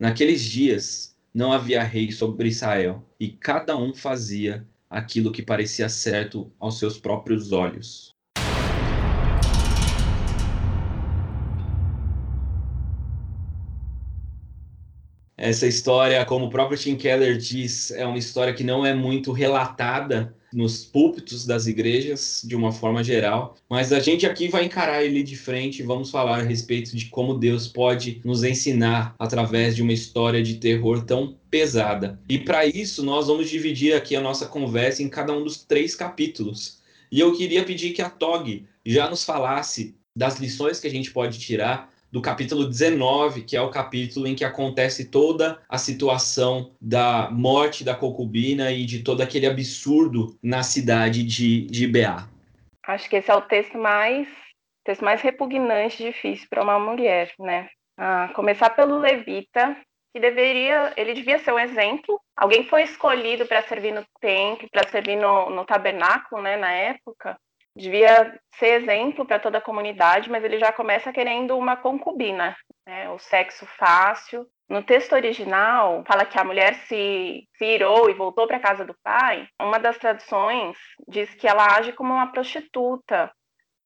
Naqueles 0.00 0.42
dias 0.42 1.14
não 1.34 1.52
havia 1.52 1.82
rei 1.82 2.10
sobre 2.10 2.48
Israel, 2.48 3.04
e 3.20 3.28
cada 3.28 3.76
um 3.76 3.92
fazia 3.92 4.66
aquilo 4.88 5.32
que 5.32 5.42
parecia 5.42 5.90
certo 5.90 6.50
aos 6.58 6.78
seus 6.78 6.98
próprios 6.98 7.52
olhos. 7.52 8.15
Essa 15.38 15.66
história, 15.66 16.24
como 16.24 16.46
o 16.46 16.50
próprio 16.50 16.78
Tim 16.78 16.96
Keller 16.96 17.36
diz, 17.36 17.90
é 17.90 18.06
uma 18.06 18.16
história 18.16 18.54
que 18.54 18.64
não 18.64 18.86
é 18.86 18.94
muito 18.94 19.32
relatada 19.32 20.34
nos 20.50 20.84
púlpitos 20.84 21.44
das 21.44 21.66
igrejas, 21.66 22.40
de 22.42 22.56
uma 22.56 22.72
forma 22.72 23.04
geral, 23.04 23.56
mas 23.68 23.92
a 23.92 24.00
gente 24.00 24.24
aqui 24.24 24.48
vai 24.48 24.64
encarar 24.64 25.04
ele 25.04 25.22
de 25.22 25.36
frente 25.36 25.80
e 25.80 25.84
vamos 25.84 26.10
falar 26.10 26.38
a 26.38 26.42
respeito 26.42 26.96
de 26.96 27.06
como 27.06 27.34
Deus 27.34 27.68
pode 27.68 28.22
nos 28.24 28.42
ensinar 28.42 29.14
através 29.18 29.76
de 29.76 29.82
uma 29.82 29.92
história 29.92 30.42
de 30.42 30.54
terror 30.54 31.04
tão 31.04 31.36
pesada. 31.50 32.18
E 32.28 32.38
para 32.38 32.64
isso, 32.64 33.04
nós 33.04 33.26
vamos 33.26 33.50
dividir 33.50 33.94
aqui 33.94 34.16
a 34.16 34.20
nossa 34.20 34.46
conversa 34.46 35.02
em 35.02 35.08
cada 35.10 35.34
um 35.34 35.44
dos 35.44 35.62
três 35.62 35.94
capítulos. 35.94 36.78
E 37.12 37.20
eu 37.20 37.36
queria 37.36 37.62
pedir 37.62 37.90
que 37.90 38.00
a 38.00 38.08
Tog 38.08 38.64
já 38.84 39.10
nos 39.10 39.24
falasse 39.24 39.94
das 40.16 40.38
lições 40.38 40.80
que 40.80 40.86
a 40.86 40.90
gente 40.90 41.10
pode 41.10 41.38
tirar 41.38 41.92
do 42.10 42.22
capítulo 42.22 42.66
19, 42.66 43.42
que 43.42 43.56
é 43.56 43.60
o 43.60 43.70
capítulo 43.70 44.26
em 44.26 44.34
que 44.34 44.44
acontece 44.44 45.10
toda 45.10 45.60
a 45.68 45.78
situação 45.78 46.72
da 46.80 47.28
morte 47.30 47.84
da 47.84 47.94
concubina 47.94 48.70
e 48.70 48.84
de 48.84 49.02
todo 49.02 49.20
aquele 49.20 49.46
absurdo 49.46 50.38
na 50.42 50.62
cidade 50.62 51.22
de, 51.22 51.66
de 51.66 51.86
Beá. 51.86 52.28
Acho 52.86 53.10
que 53.10 53.16
esse 53.16 53.30
é 53.30 53.34
o 53.34 53.42
texto 53.42 53.76
mais, 53.76 54.28
texto 54.84 55.04
mais 55.04 55.20
repugnante 55.20 56.02
e 56.02 56.06
difícil 56.06 56.46
para 56.48 56.62
uma 56.62 56.78
mulher, 56.78 57.32
né? 57.38 57.68
Ah, 57.98 58.30
começar 58.34 58.70
pelo 58.70 58.98
levita, 58.98 59.76
que 60.14 60.20
deveria, 60.20 60.92
ele 60.96 61.12
devia 61.12 61.38
ser 61.38 61.52
um 61.52 61.58
exemplo. 61.58 62.20
Alguém 62.36 62.66
foi 62.66 62.84
escolhido 62.84 63.46
para 63.46 63.62
servir 63.62 63.92
no 63.92 64.04
templo, 64.20 64.68
para 64.70 64.88
servir 64.88 65.16
no, 65.16 65.50
no 65.50 65.64
tabernáculo, 65.64 66.40
né, 66.40 66.56
na 66.56 66.70
época, 66.70 67.36
devia 67.76 68.38
ser 68.54 68.82
exemplo 68.82 69.26
para 69.26 69.38
toda 69.38 69.58
a 69.58 69.62
comunidade, 69.62 70.30
mas 70.30 70.42
ele 70.42 70.58
já 70.58 70.72
começa 70.72 71.12
querendo 71.12 71.56
uma 71.56 71.76
concubina, 71.76 72.56
né? 72.86 73.10
o 73.10 73.18
sexo 73.18 73.66
fácil, 73.66 74.46
No 74.68 74.82
texto 74.82 75.12
original, 75.12 76.02
fala 76.08 76.24
que 76.24 76.36
a 76.36 76.42
mulher 76.42 76.74
se, 76.86 77.46
se 77.56 77.64
irou 77.64 78.10
e 78.10 78.14
voltou 78.14 78.48
para 78.48 78.56
a 78.56 78.60
casa 78.60 78.84
do 78.84 78.96
pai. 79.00 79.46
Uma 79.60 79.78
das 79.78 79.96
traduções 79.96 80.76
diz 81.06 81.32
que 81.34 81.46
ela 81.46 81.76
age 81.76 81.92
como 81.92 82.12
uma 82.12 82.32
prostituta, 82.32 83.30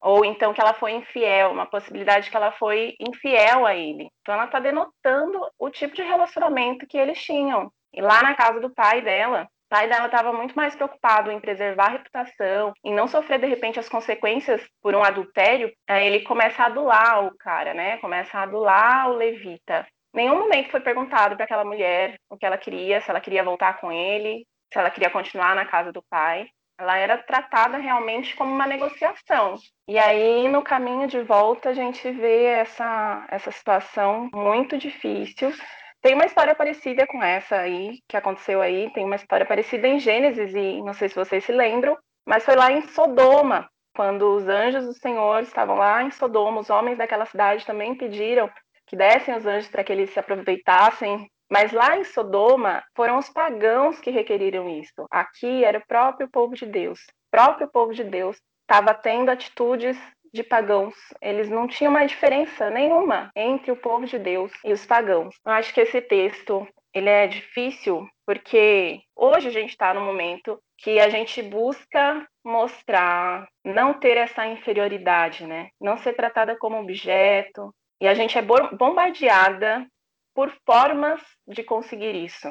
ou 0.00 0.25
então 0.25 0.54
que 0.54 0.61
ela 0.61 0.73
foi 0.73 0.92
infiel, 0.92 1.50
uma 1.50 1.66
possibilidade 1.66 2.30
que 2.30 2.37
ela 2.37 2.52
foi 2.52 2.94
infiel 2.99 3.66
a 3.66 3.75
ele. 3.75 4.09
Então 4.23 4.35
ela 4.35 4.47
está 4.47 4.59
denotando 4.59 5.38
o 5.59 5.68
tipo 5.68 5.94
de 5.94 6.02
relacionamento 6.02 6.87
que 6.87 6.97
eles 6.97 7.23
tinham. 7.23 7.70
E 7.92 8.00
lá 8.00 8.23
na 8.23 8.35
casa 8.35 8.59
do 8.59 8.70
pai 8.70 9.02
dela, 9.02 9.47
o 9.71 9.77
pai 9.77 9.89
dela 9.89 10.07
estava 10.07 10.33
muito 10.33 10.55
mais 10.55 10.75
preocupado 10.75 11.31
em 11.31 11.41
preservar 11.41 11.87
a 11.87 11.91
reputação, 11.91 12.73
em 12.85 12.93
não 12.93 13.07
sofrer 13.07 13.39
de 13.39 13.47
repente 13.47 13.79
as 13.79 13.89
consequências 13.89 14.61
por 14.83 14.95
um 14.95 15.05
adultério. 15.05 15.73
Aí 15.89 16.07
ele 16.07 16.25
começa 16.25 16.62
a 16.62 16.67
adular 16.67 17.25
o 17.25 17.37
cara, 17.39 17.73
né? 17.73 17.99
Começa 17.99 18.39
a 18.39 18.43
adular 18.43 19.09
o 19.11 19.15
levita 19.15 19.87
nenhum 20.12 20.39
momento 20.39 20.71
foi 20.71 20.81
perguntado 20.81 21.37
para 21.37 21.45
aquela 21.45 21.65
mulher 21.65 22.19
o 22.29 22.37
que 22.37 22.47
ela 22.47 22.59
queria, 22.59 23.00
se 23.00 23.11
ela 23.11 23.21
queria 23.21 23.45
voltar 23.45 23.81
com 23.81 23.91
ele, 23.93 24.47
se 24.73 24.79
ela 24.79 24.91
queria 24.91 25.11
continuar 25.11 25.55
na 25.55 25.65
casa 25.65 25.93
do 25.93 26.03
pai. 26.03 26.47
Ela 26.79 26.97
era 26.97 27.19
tratada 27.19 27.77
realmente 27.77 28.35
como 28.35 28.55
uma 28.55 28.67
negociação. 28.67 29.57
E 29.87 29.99
aí, 29.99 30.49
no 30.49 30.62
caminho 30.62 31.07
de 31.07 31.21
volta, 31.23 31.69
a 31.69 31.73
gente 31.75 32.11
vê 32.11 32.45
essa, 32.45 33.27
essa 33.31 33.50
situação 33.50 34.31
muito 34.33 34.79
difícil. 34.79 35.53
Tem 36.00 36.14
uma 36.14 36.25
história 36.25 36.54
parecida 36.54 37.07
com 37.07 37.23
essa 37.23 37.57
aí, 37.57 37.99
que 38.09 38.16
aconteceu 38.16 38.62
aí. 38.62 38.90
Tem 38.92 39.04
uma 39.04 39.16
história 39.16 39.45
parecida 39.45 39.87
em 39.87 39.99
Gênesis, 39.99 40.54
e 40.54 40.80
não 40.83 40.95
sei 40.95 41.09
se 41.09 41.14
vocês 41.14 41.45
se 41.45 41.52
lembram, 41.52 41.97
mas 42.26 42.45
foi 42.45 42.57
lá 42.57 42.73
em 42.73 42.83
Sodoma, 42.83 43.69
quando 43.95 44.35
os 44.35 44.49
anjos 44.49 44.87
do 44.87 44.95
Senhor 44.95 45.42
estavam 45.42 45.76
lá 45.76 46.02
em 46.02 46.11
Sodoma, 46.11 46.61
os 46.61 46.71
homens 46.71 46.97
daquela 46.97 47.26
cidade 47.26 47.66
também 47.66 47.95
pediram 47.95 48.50
que 48.87 48.97
dessem 48.97 49.37
os 49.37 49.47
anjos 49.47 49.69
para 49.69 49.85
que 49.85 49.92
eles 49.92 50.11
se 50.11 50.19
aproveitassem. 50.19 51.28
Mas 51.52 51.73
lá 51.73 51.97
em 51.97 52.04
Sodoma 52.04 52.83
foram 52.95 53.19
os 53.19 53.28
pagãos 53.28 53.99
que 54.00 54.11
requeriram 54.11 54.69
isso. 54.69 55.07
Aqui 55.11 55.64
era 55.64 55.78
o 55.78 55.87
próprio 55.87 56.30
povo 56.30 56.54
de 56.54 56.64
Deus. 56.64 57.00
O 57.00 57.30
próprio 57.30 57.69
povo 57.69 57.92
de 57.92 58.04
Deus 58.04 58.37
estava 58.62 58.95
tendo 58.95 59.30
atitudes 59.30 59.99
de 60.33 60.43
pagãos. 60.43 60.95
Eles 61.21 61.49
não 61.49 61.67
tinham 61.67 61.91
uma 61.91 62.07
diferença 62.07 62.71
nenhuma 62.71 63.31
entre 63.35 63.71
o 63.71 63.77
povo 63.77 64.07
de 64.07 64.19
Deus 64.19 64.53
e 64.65 64.73
os 64.73 64.87
pagãos. 64.87 65.35
Eu 65.45 65.53
acho 65.53 65.73
que 65.75 65.81
esse 65.81 66.01
texto 66.01 66.67
ele 66.93 67.09
é 67.09 67.27
difícil 67.27 68.09
porque 68.27 69.01
hoje 69.15 69.49
a 69.49 69.53
gente 69.53 69.71
está 69.71 69.93
no 69.95 70.01
momento 70.01 70.61
que 70.79 70.99
a 70.99 71.09
gente 71.09 71.43
busca 71.43 72.27
mostrar, 72.45 73.49
não 73.65 73.95
ter 73.95 74.17
essa 74.17 74.47
inferioridade, 74.47 75.47
né? 75.47 75.69
Não 75.81 75.99
ser 75.99 76.15
tratada 76.15 76.57
como 76.57 76.81
objeto, 76.81 77.75
e 78.01 78.09
a 78.09 78.15
gente 78.15 78.39
é 78.39 78.43
bombardeada 78.43 79.87
por 80.35 80.51
formas 80.65 81.21
de 81.47 81.63
conseguir 81.63 82.15
isso. 82.15 82.51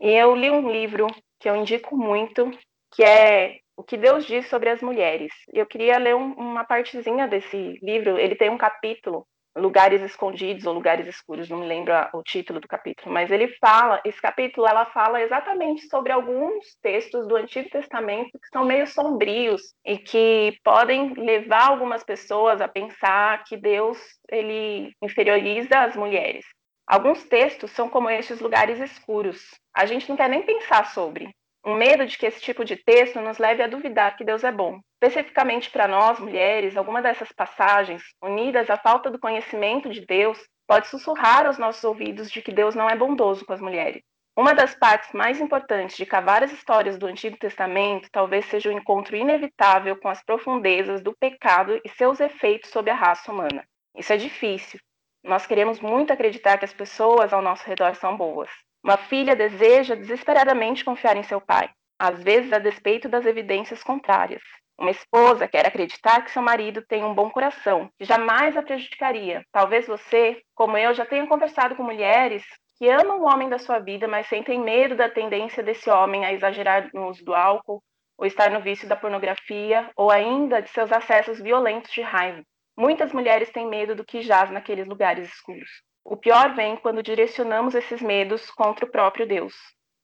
E 0.00 0.10
eu 0.10 0.34
li 0.34 0.50
um 0.50 0.70
livro 0.70 1.06
que 1.40 1.48
eu 1.48 1.56
indico 1.56 1.96
muito, 1.96 2.50
que 2.92 3.02
é 3.02 3.60
O 3.76 3.82
que 3.82 3.96
Deus 3.96 4.24
diz 4.24 4.48
sobre 4.48 4.70
as 4.70 4.80
mulheres. 4.80 5.32
Eu 5.52 5.66
queria 5.66 5.98
ler 5.98 6.14
um, 6.14 6.32
uma 6.34 6.64
partezinha 6.64 7.26
desse 7.26 7.78
livro. 7.82 8.18
Ele 8.18 8.36
tem 8.36 8.50
um 8.50 8.58
capítulo 8.58 9.26
lugares 9.56 10.02
escondidos 10.02 10.66
ou 10.66 10.74
lugares 10.74 11.06
escuros, 11.06 11.48
não 11.48 11.58
me 11.58 11.66
lembro 11.66 11.92
o 12.12 12.22
título 12.22 12.60
do 12.60 12.66
capítulo, 12.66 13.12
mas 13.12 13.30
ele 13.30 13.48
fala, 13.60 14.00
esse 14.04 14.20
capítulo 14.20 14.66
ela 14.66 14.84
fala 14.86 15.22
exatamente 15.22 15.86
sobre 15.88 16.12
alguns 16.12 16.76
textos 16.82 17.26
do 17.28 17.36
Antigo 17.36 17.70
Testamento 17.70 18.32
que 18.32 18.48
são 18.52 18.64
meio 18.64 18.86
sombrios 18.86 19.62
e 19.84 19.96
que 19.98 20.58
podem 20.64 21.14
levar 21.14 21.68
algumas 21.68 22.02
pessoas 22.02 22.60
a 22.60 22.68
pensar 22.68 23.44
que 23.44 23.56
Deus 23.56 23.98
ele 24.28 24.92
inferioriza 25.00 25.78
as 25.80 25.94
mulheres. 25.94 26.44
Alguns 26.86 27.24
textos 27.24 27.70
são 27.70 27.88
como 27.88 28.10
estes 28.10 28.40
lugares 28.40 28.78
escuros. 28.78 29.40
A 29.74 29.86
gente 29.86 30.08
não 30.08 30.16
quer 30.16 30.28
nem 30.28 30.42
pensar 30.42 30.86
sobre, 30.86 31.34
um 31.64 31.74
medo 31.74 32.06
de 32.06 32.18
que 32.18 32.26
esse 32.26 32.40
tipo 32.40 32.64
de 32.64 32.76
texto 32.76 33.20
nos 33.20 33.38
leve 33.38 33.62
a 33.62 33.66
duvidar 33.66 34.16
que 34.16 34.24
Deus 34.24 34.44
é 34.44 34.52
bom. 34.52 34.80
Especificamente 35.02 35.70
para 35.70 35.88
nós, 35.88 36.18
mulheres, 36.18 36.76
alguma 36.76 37.00
dessas 37.00 37.32
passagens, 37.32 38.02
unidas 38.22 38.68
à 38.68 38.76
falta 38.76 39.10
do 39.10 39.18
conhecimento 39.18 39.88
de 39.88 40.04
Deus, 40.04 40.38
pode 40.66 40.88
sussurrar 40.88 41.46
aos 41.46 41.58
nossos 41.58 41.82
ouvidos 41.84 42.30
de 42.30 42.42
que 42.42 42.52
Deus 42.52 42.74
não 42.74 42.88
é 42.88 42.96
bondoso 42.96 43.44
com 43.44 43.52
as 43.52 43.60
mulheres. 43.60 44.02
Uma 44.36 44.52
das 44.52 44.74
partes 44.74 45.12
mais 45.12 45.40
importantes 45.40 45.96
de 45.96 46.04
cavar 46.04 46.42
as 46.42 46.52
histórias 46.52 46.98
do 46.98 47.06
Antigo 47.06 47.36
Testamento 47.36 48.08
talvez 48.10 48.44
seja 48.46 48.68
o 48.68 48.72
encontro 48.72 49.14
inevitável 49.14 49.96
com 49.96 50.08
as 50.08 50.24
profundezas 50.24 51.00
do 51.00 51.14
pecado 51.16 51.80
e 51.84 51.88
seus 51.88 52.18
efeitos 52.18 52.70
sobre 52.70 52.90
a 52.90 52.96
raça 52.96 53.30
humana. 53.30 53.64
Isso 53.96 54.12
é 54.12 54.16
difícil. 54.16 54.80
Nós 55.22 55.46
queremos 55.46 55.78
muito 55.80 56.12
acreditar 56.12 56.58
que 56.58 56.64
as 56.64 56.74
pessoas 56.74 57.32
ao 57.32 57.40
nosso 57.40 57.64
redor 57.64 57.94
são 57.94 58.16
boas. 58.16 58.50
Uma 58.84 58.98
filha 58.98 59.34
deseja 59.34 59.94
desesperadamente 59.94 60.84
confiar 60.84 61.16
em 61.16 61.22
seu 61.22 61.40
pai, 61.40 61.70
às 61.98 62.22
vezes 62.22 62.52
a 62.52 62.58
despeito 62.58 63.08
das 63.08 63.24
evidências 63.24 63.82
contrárias. 63.82 64.42
Uma 64.78 64.90
esposa 64.90 65.48
quer 65.48 65.66
acreditar 65.66 66.22
que 66.22 66.30
seu 66.30 66.42
marido 66.42 66.84
tem 66.86 67.02
um 67.02 67.14
bom 67.14 67.30
coração, 67.30 67.88
que 67.96 68.04
jamais 68.04 68.54
a 68.54 68.62
prejudicaria. 68.62 69.42
Talvez 69.50 69.86
você, 69.86 70.42
como 70.54 70.76
eu, 70.76 70.92
já 70.92 71.06
tenha 71.06 71.26
conversado 71.26 71.74
com 71.74 71.82
mulheres 71.82 72.44
que 72.76 72.86
amam 72.90 73.20
o 73.20 73.24
homem 73.24 73.48
da 73.48 73.58
sua 73.58 73.78
vida, 73.78 74.06
mas 74.06 74.26
sentem 74.26 74.60
medo 74.60 74.94
da 74.94 75.08
tendência 75.08 75.62
desse 75.62 75.88
homem 75.88 76.26
a 76.26 76.34
exagerar 76.34 76.90
no 76.92 77.08
uso 77.08 77.24
do 77.24 77.34
álcool, 77.34 77.82
ou 78.18 78.26
estar 78.26 78.50
no 78.50 78.60
vício 78.60 78.86
da 78.86 78.96
pornografia, 78.96 79.90
ou 79.96 80.10
ainda 80.10 80.60
de 80.60 80.68
seus 80.68 80.92
acessos 80.92 81.40
violentos 81.40 81.90
de 81.90 82.02
raiva. 82.02 82.42
Muitas 82.76 83.14
mulheres 83.14 83.50
têm 83.50 83.66
medo 83.66 83.94
do 83.94 84.04
que 84.04 84.20
jaz 84.20 84.50
naqueles 84.50 84.86
lugares 84.86 85.26
escuros. 85.26 85.70
O 86.04 86.18
pior 86.18 86.54
vem 86.54 86.76
quando 86.76 87.02
direcionamos 87.02 87.74
esses 87.74 88.02
medos 88.02 88.50
contra 88.50 88.84
o 88.84 88.90
próprio 88.90 89.26
Deus. 89.26 89.54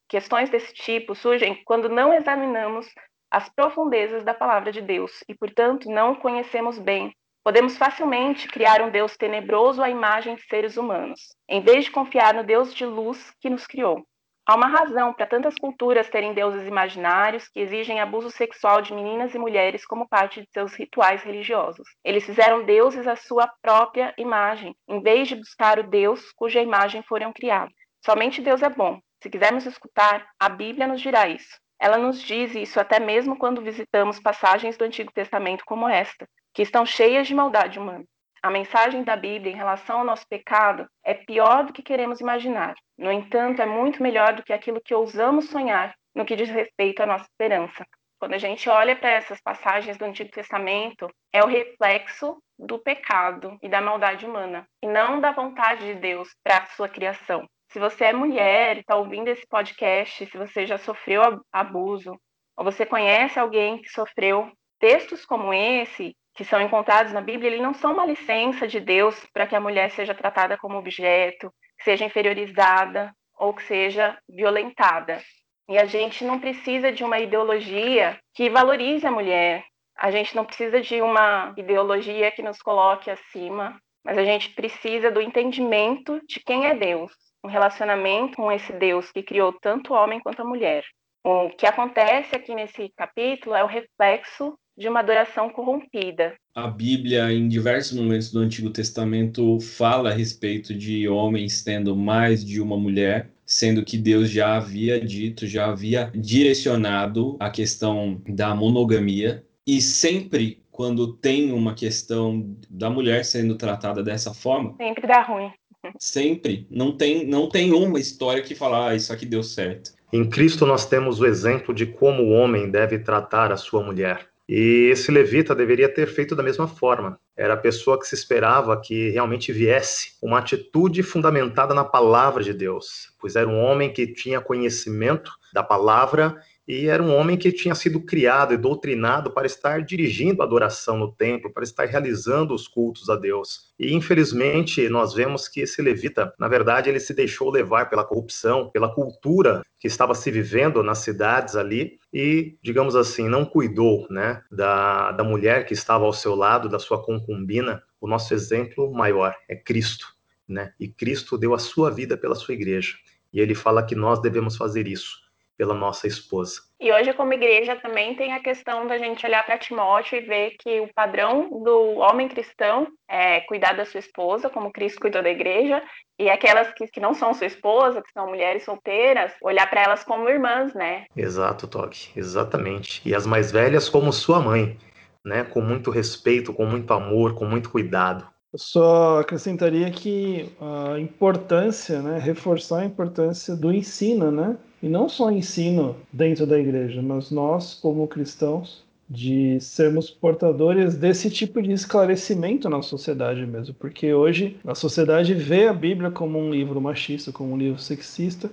Questões 0.08 0.48
desse 0.48 0.72
tipo 0.72 1.14
surgem 1.14 1.62
quando 1.64 1.88
não 1.88 2.12
examinamos 2.12 2.86
as 3.30 3.48
profundezas 3.50 4.24
da 4.24 4.32
palavra 4.32 4.72
de 4.72 4.80
Deus 4.80 5.22
e, 5.28 5.34
portanto, 5.34 5.90
não 5.90 6.14
conhecemos 6.14 6.78
bem. 6.78 7.14
Podemos 7.44 7.76
facilmente 7.76 8.48
criar 8.48 8.82
um 8.82 8.90
Deus 8.90 9.16
tenebroso 9.16 9.82
à 9.82 9.88
imagem 9.90 10.34
de 10.36 10.42
seres 10.42 10.76
humanos, 10.76 11.20
em 11.48 11.60
vez 11.60 11.84
de 11.84 11.90
confiar 11.90 12.34
no 12.34 12.44
Deus 12.44 12.74
de 12.74 12.84
luz 12.84 13.32
que 13.38 13.50
nos 13.50 13.66
criou. 13.66 14.04
Há 14.50 14.56
uma 14.56 14.66
razão 14.66 15.14
para 15.14 15.28
tantas 15.28 15.54
culturas 15.54 16.10
terem 16.10 16.34
deuses 16.34 16.66
imaginários 16.66 17.46
que 17.46 17.60
exigem 17.60 18.00
abuso 18.00 18.32
sexual 18.32 18.82
de 18.82 18.92
meninas 18.92 19.32
e 19.32 19.38
mulheres 19.38 19.86
como 19.86 20.08
parte 20.08 20.40
de 20.40 20.48
seus 20.50 20.74
rituais 20.74 21.22
religiosos. 21.22 21.86
Eles 22.04 22.24
fizeram 22.24 22.64
deuses 22.64 23.06
à 23.06 23.14
sua 23.14 23.48
própria 23.62 24.12
imagem, 24.18 24.74
em 24.88 25.00
vez 25.00 25.28
de 25.28 25.36
buscar 25.36 25.78
o 25.78 25.84
Deus 25.84 26.32
cuja 26.32 26.60
imagem 26.60 27.00
foram 27.04 27.32
criados. 27.32 27.72
Somente 28.04 28.42
Deus 28.42 28.60
é 28.60 28.68
bom. 28.68 28.98
Se 29.22 29.30
quisermos 29.30 29.66
escutar, 29.66 30.26
a 30.36 30.48
Bíblia 30.48 30.88
nos 30.88 31.00
dirá 31.00 31.28
isso. 31.28 31.56
Ela 31.80 31.96
nos 31.96 32.20
diz 32.20 32.52
isso 32.56 32.80
até 32.80 32.98
mesmo 32.98 33.38
quando 33.38 33.62
visitamos 33.62 34.18
passagens 34.18 34.76
do 34.76 34.84
Antigo 34.84 35.12
Testamento 35.12 35.62
como 35.64 35.88
esta, 35.88 36.28
que 36.52 36.62
estão 36.62 36.84
cheias 36.84 37.28
de 37.28 37.36
maldade 37.36 37.78
humana. 37.78 38.04
A 38.42 38.50
mensagem 38.50 39.02
da 39.02 39.16
Bíblia 39.16 39.52
em 39.52 39.56
relação 39.56 39.98
ao 39.98 40.04
nosso 40.04 40.26
pecado 40.26 40.88
é 41.04 41.12
pior 41.12 41.64
do 41.64 41.72
que 41.74 41.82
queremos 41.82 42.20
imaginar. 42.20 42.74
No 42.96 43.12
entanto, 43.12 43.60
é 43.60 43.66
muito 43.66 44.02
melhor 44.02 44.34
do 44.34 44.42
que 44.42 44.52
aquilo 44.52 44.80
que 44.80 44.94
ousamos 44.94 45.50
sonhar 45.50 45.94
no 46.14 46.24
que 46.24 46.34
diz 46.34 46.48
respeito 46.48 47.02
à 47.02 47.06
nossa 47.06 47.24
esperança. 47.24 47.84
Quando 48.18 48.34
a 48.34 48.38
gente 48.38 48.68
olha 48.68 48.96
para 48.96 49.10
essas 49.10 49.40
passagens 49.40 49.98
do 49.98 50.04
Antigo 50.04 50.30
Testamento, 50.30 51.08
é 51.32 51.42
o 51.42 51.46
reflexo 51.46 52.42
do 52.58 52.78
pecado 52.78 53.58
e 53.62 53.68
da 53.68 53.80
maldade 53.80 54.26
humana, 54.26 54.66
e 54.82 54.86
não 54.86 55.20
da 55.20 55.32
vontade 55.32 55.86
de 55.86 55.94
Deus 55.94 56.28
para 56.42 56.58
a 56.58 56.66
sua 56.66 56.88
criação. 56.88 57.46
Se 57.72 57.78
você 57.78 58.06
é 58.06 58.12
mulher 58.12 58.76
e 58.76 58.80
está 58.80 58.96
ouvindo 58.96 59.28
esse 59.28 59.46
podcast, 59.46 60.26
se 60.26 60.36
você 60.36 60.66
já 60.66 60.76
sofreu 60.76 61.42
abuso, 61.52 62.18
ou 62.56 62.64
você 62.64 62.84
conhece 62.84 63.38
alguém 63.38 63.80
que 63.80 63.88
sofreu, 63.88 64.50
textos 64.78 65.24
como 65.24 65.52
esse 65.52 66.14
que 66.40 66.44
são 66.46 66.58
encontrados 66.58 67.12
na 67.12 67.20
Bíblia, 67.20 67.50
eles 67.50 67.60
não 67.60 67.74
são 67.74 67.92
uma 67.92 68.06
licença 68.06 68.66
de 68.66 68.80
Deus 68.80 69.14
para 69.30 69.46
que 69.46 69.54
a 69.54 69.60
mulher 69.60 69.90
seja 69.90 70.14
tratada 70.14 70.56
como 70.56 70.78
objeto, 70.78 71.52
seja 71.82 72.06
inferiorizada 72.06 73.14
ou 73.38 73.52
que 73.52 73.62
seja 73.62 74.16
violentada. 74.26 75.20
E 75.68 75.76
a 75.76 75.84
gente 75.84 76.24
não 76.24 76.40
precisa 76.40 76.90
de 76.90 77.04
uma 77.04 77.18
ideologia 77.18 78.18
que 78.34 78.48
valorize 78.48 79.06
a 79.06 79.10
mulher. 79.10 79.66
A 79.94 80.10
gente 80.10 80.34
não 80.34 80.46
precisa 80.46 80.80
de 80.80 81.02
uma 81.02 81.52
ideologia 81.58 82.32
que 82.32 82.40
nos 82.40 82.62
coloque 82.62 83.10
acima, 83.10 83.78
mas 84.02 84.16
a 84.16 84.24
gente 84.24 84.54
precisa 84.54 85.10
do 85.10 85.20
entendimento 85.20 86.22
de 86.26 86.40
quem 86.40 86.64
é 86.64 86.74
Deus, 86.74 87.12
um 87.44 87.48
relacionamento 87.48 88.36
com 88.36 88.50
esse 88.50 88.72
Deus 88.72 89.12
que 89.12 89.22
criou 89.22 89.52
tanto 89.60 89.92
o 89.92 89.94
homem 89.94 90.20
quanto 90.20 90.40
a 90.40 90.46
mulher. 90.46 90.84
O 91.22 91.50
que 91.50 91.66
acontece 91.66 92.34
aqui 92.34 92.54
nesse 92.54 92.90
capítulo 92.96 93.54
é 93.54 93.62
o 93.62 93.66
reflexo 93.66 94.58
de 94.76 94.88
uma 94.88 95.00
adoração 95.00 95.50
corrompida. 95.50 96.34
A 96.54 96.66
Bíblia, 96.66 97.32
em 97.32 97.48
diversos 97.48 97.98
momentos 97.98 98.32
do 98.32 98.40
Antigo 98.40 98.70
Testamento, 98.70 99.60
fala 99.60 100.10
a 100.10 100.14
respeito 100.14 100.74
de 100.74 101.08
homens 101.08 101.62
tendo 101.62 101.96
mais 101.96 102.44
de 102.44 102.60
uma 102.60 102.76
mulher, 102.76 103.30
sendo 103.44 103.84
que 103.84 103.96
Deus 103.96 104.30
já 104.30 104.56
havia 104.56 105.00
dito, 105.00 105.46
já 105.46 105.66
havia 105.66 106.10
direcionado 106.14 107.36
a 107.38 107.50
questão 107.50 108.20
da 108.26 108.54
monogamia, 108.54 109.44
e 109.66 109.80
sempre 109.80 110.62
quando 110.70 111.12
tem 111.12 111.52
uma 111.52 111.74
questão 111.74 112.56
da 112.70 112.88
mulher 112.88 113.24
sendo 113.24 113.56
tratada 113.56 114.02
dessa 114.02 114.32
forma, 114.32 114.74
sempre 114.78 115.06
dá 115.06 115.22
ruim. 115.22 115.52
Sempre. 115.98 116.66
Não 116.70 116.92
tem, 116.92 117.26
não 117.26 117.48
tem 117.48 117.72
uma 117.72 117.98
história 117.98 118.42
que 118.42 118.54
fala, 118.54 118.88
ah, 118.88 118.94
isso 118.94 119.12
aqui 119.12 119.24
deu 119.24 119.42
certo. 119.42 119.92
Em 120.12 120.28
Cristo 120.28 120.66
nós 120.66 120.86
temos 120.86 121.20
o 121.20 121.26
exemplo 121.26 121.74
de 121.74 121.86
como 121.86 122.22
o 122.22 122.30
homem 122.30 122.70
deve 122.70 122.98
tratar 122.98 123.52
a 123.52 123.56
sua 123.56 123.82
mulher. 123.82 124.29
E 124.52 124.90
esse 124.90 125.12
levita 125.12 125.54
deveria 125.54 125.88
ter 125.88 126.08
feito 126.08 126.34
da 126.34 126.42
mesma 126.42 126.66
forma. 126.66 127.20
Era 127.36 127.54
a 127.54 127.56
pessoa 127.56 127.96
que 127.96 128.04
se 128.04 128.16
esperava 128.16 128.80
que 128.80 129.10
realmente 129.10 129.52
viesse 129.52 130.14
uma 130.20 130.40
atitude 130.40 131.04
fundamentada 131.04 131.72
na 131.72 131.84
palavra 131.84 132.42
de 132.42 132.52
Deus, 132.52 133.14
pois 133.20 133.36
era 133.36 133.48
um 133.48 133.60
homem 133.60 133.92
que 133.92 134.08
tinha 134.08 134.40
conhecimento 134.40 135.30
da 135.54 135.62
palavra 135.62 136.36
e 136.70 136.86
era 136.86 137.02
um 137.02 137.12
homem 137.12 137.36
que 137.36 137.50
tinha 137.50 137.74
sido 137.74 138.00
criado 138.00 138.54
e 138.54 138.56
doutrinado 138.56 139.32
para 139.32 139.44
estar 139.44 139.82
dirigindo 139.82 140.40
a 140.40 140.44
adoração 140.44 140.96
no 140.96 141.10
templo, 141.10 141.52
para 141.52 141.64
estar 141.64 141.84
realizando 141.84 142.54
os 142.54 142.68
cultos 142.68 143.10
a 143.10 143.16
Deus. 143.16 143.72
E 143.76 143.92
infelizmente 143.92 144.88
nós 144.88 145.12
vemos 145.12 145.48
que 145.48 145.62
esse 145.62 145.82
levita, 145.82 146.32
na 146.38 146.46
verdade, 146.46 146.88
ele 146.88 147.00
se 147.00 147.12
deixou 147.12 147.50
levar 147.50 147.90
pela 147.90 148.04
corrupção, 148.04 148.70
pela 148.70 148.94
cultura 148.94 149.64
que 149.80 149.88
estava 149.88 150.14
se 150.14 150.30
vivendo 150.30 150.80
nas 150.80 150.98
cidades 150.98 151.56
ali 151.56 151.98
e, 152.14 152.56
digamos 152.62 152.94
assim, 152.94 153.28
não 153.28 153.44
cuidou, 153.44 154.06
né, 154.08 154.40
da, 154.48 155.10
da 155.10 155.24
mulher 155.24 155.66
que 155.66 155.74
estava 155.74 156.04
ao 156.04 156.12
seu 156.12 156.36
lado, 156.36 156.68
da 156.68 156.78
sua 156.78 157.02
concubina. 157.02 157.82
O 158.00 158.06
nosso 158.06 158.32
exemplo 158.32 158.92
maior 158.92 159.34
é 159.48 159.56
Cristo, 159.56 160.06
né? 160.48 160.72
E 160.78 160.86
Cristo 160.86 161.36
deu 161.36 161.52
a 161.52 161.58
sua 161.58 161.90
vida 161.90 162.16
pela 162.16 162.36
sua 162.36 162.54
igreja. 162.54 162.94
E 163.32 163.40
ele 163.40 163.56
fala 163.56 163.82
que 163.82 163.96
nós 163.96 164.22
devemos 164.22 164.56
fazer 164.56 164.86
isso 164.86 165.29
pela 165.60 165.74
nossa 165.74 166.06
esposa. 166.06 166.62
E 166.80 166.90
hoje, 166.90 167.12
como 167.12 167.34
igreja, 167.34 167.76
também 167.76 168.14
tem 168.14 168.32
a 168.32 168.40
questão 168.40 168.86
da 168.86 168.96
gente 168.96 169.26
olhar 169.26 169.44
para 169.44 169.58
Timóteo 169.58 170.16
e 170.16 170.22
ver 170.22 170.52
que 170.58 170.80
o 170.80 170.88
padrão 170.94 171.50
do 171.62 171.98
homem 171.98 172.28
cristão 172.28 172.86
é 173.06 173.40
cuidar 173.40 173.74
da 173.74 173.84
sua 173.84 174.00
esposa, 174.00 174.48
como 174.48 174.72
Cristo 174.72 174.98
cuidou 174.98 175.22
da 175.22 175.28
igreja, 175.28 175.82
e 176.18 176.30
aquelas 176.30 176.72
que, 176.72 176.86
que 176.86 176.98
não 176.98 177.12
são 177.12 177.34
sua 177.34 177.46
esposa, 177.46 178.00
que 178.00 178.10
são 178.10 178.26
mulheres 178.26 178.64
solteiras, 178.64 179.34
olhar 179.42 179.68
para 179.68 179.82
elas 179.82 180.02
como 180.02 180.30
irmãs, 180.30 180.72
né? 180.72 181.04
Exato, 181.14 181.68
Tog, 181.68 181.94
exatamente. 182.16 183.06
E 183.06 183.14
as 183.14 183.26
mais 183.26 183.52
velhas 183.52 183.86
como 183.86 184.10
sua 184.14 184.40
mãe, 184.40 184.78
né? 185.22 185.44
Com 185.44 185.60
muito 185.60 185.90
respeito, 185.90 186.54
com 186.54 186.64
muito 186.64 186.90
amor, 186.94 187.34
com 187.34 187.44
muito 187.44 187.68
cuidado. 187.68 188.26
Eu 188.50 188.58
só 188.58 189.20
acrescentaria 189.20 189.90
que 189.90 190.50
a 190.58 190.98
importância, 190.98 192.00
né, 192.00 192.18
reforçar 192.18 192.78
a 192.78 192.86
importância 192.86 193.54
do 193.54 193.70
ensino, 193.70 194.30
né? 194.30 194.56
E 194.82 194.88
não 194.88 195.08
só 195.08 195.30
ensino 195.30 195.96
dentro 196.12 196.46
da 196.46 196.58
igreja, 196.58 197.02
mas 197.02 197.30
nós, 197.30 197.74
como 197.74 198.08
cristãos, 198.08 198.82
de 199.10 199.60
sermos 199.60 200.08
portadores 200.08 200.94
desse 200.94 201.28
tipo 201.28 201.60
de 201.60 201.72
esclarecimento 201.72 202.68
na 202.70 202.80
sociedade 202.80 203.44
mesmo, 203.44 203.74
porque 203.74 204.14
hoje 204.14 204.56
a 204.64 204.74
sociedade 204.74 205.34
vê 205.34 205.66
a 205.66 205.72
Bíblia 205.72 206.12
como 206.12 206.38
um 206.38 206.50
livro 206.50 206.80
machista, 206.80 207.32
como 207.32 207.52
um 207.52 207.58
livro 207.58 207.80
sexista, 207.80 208.48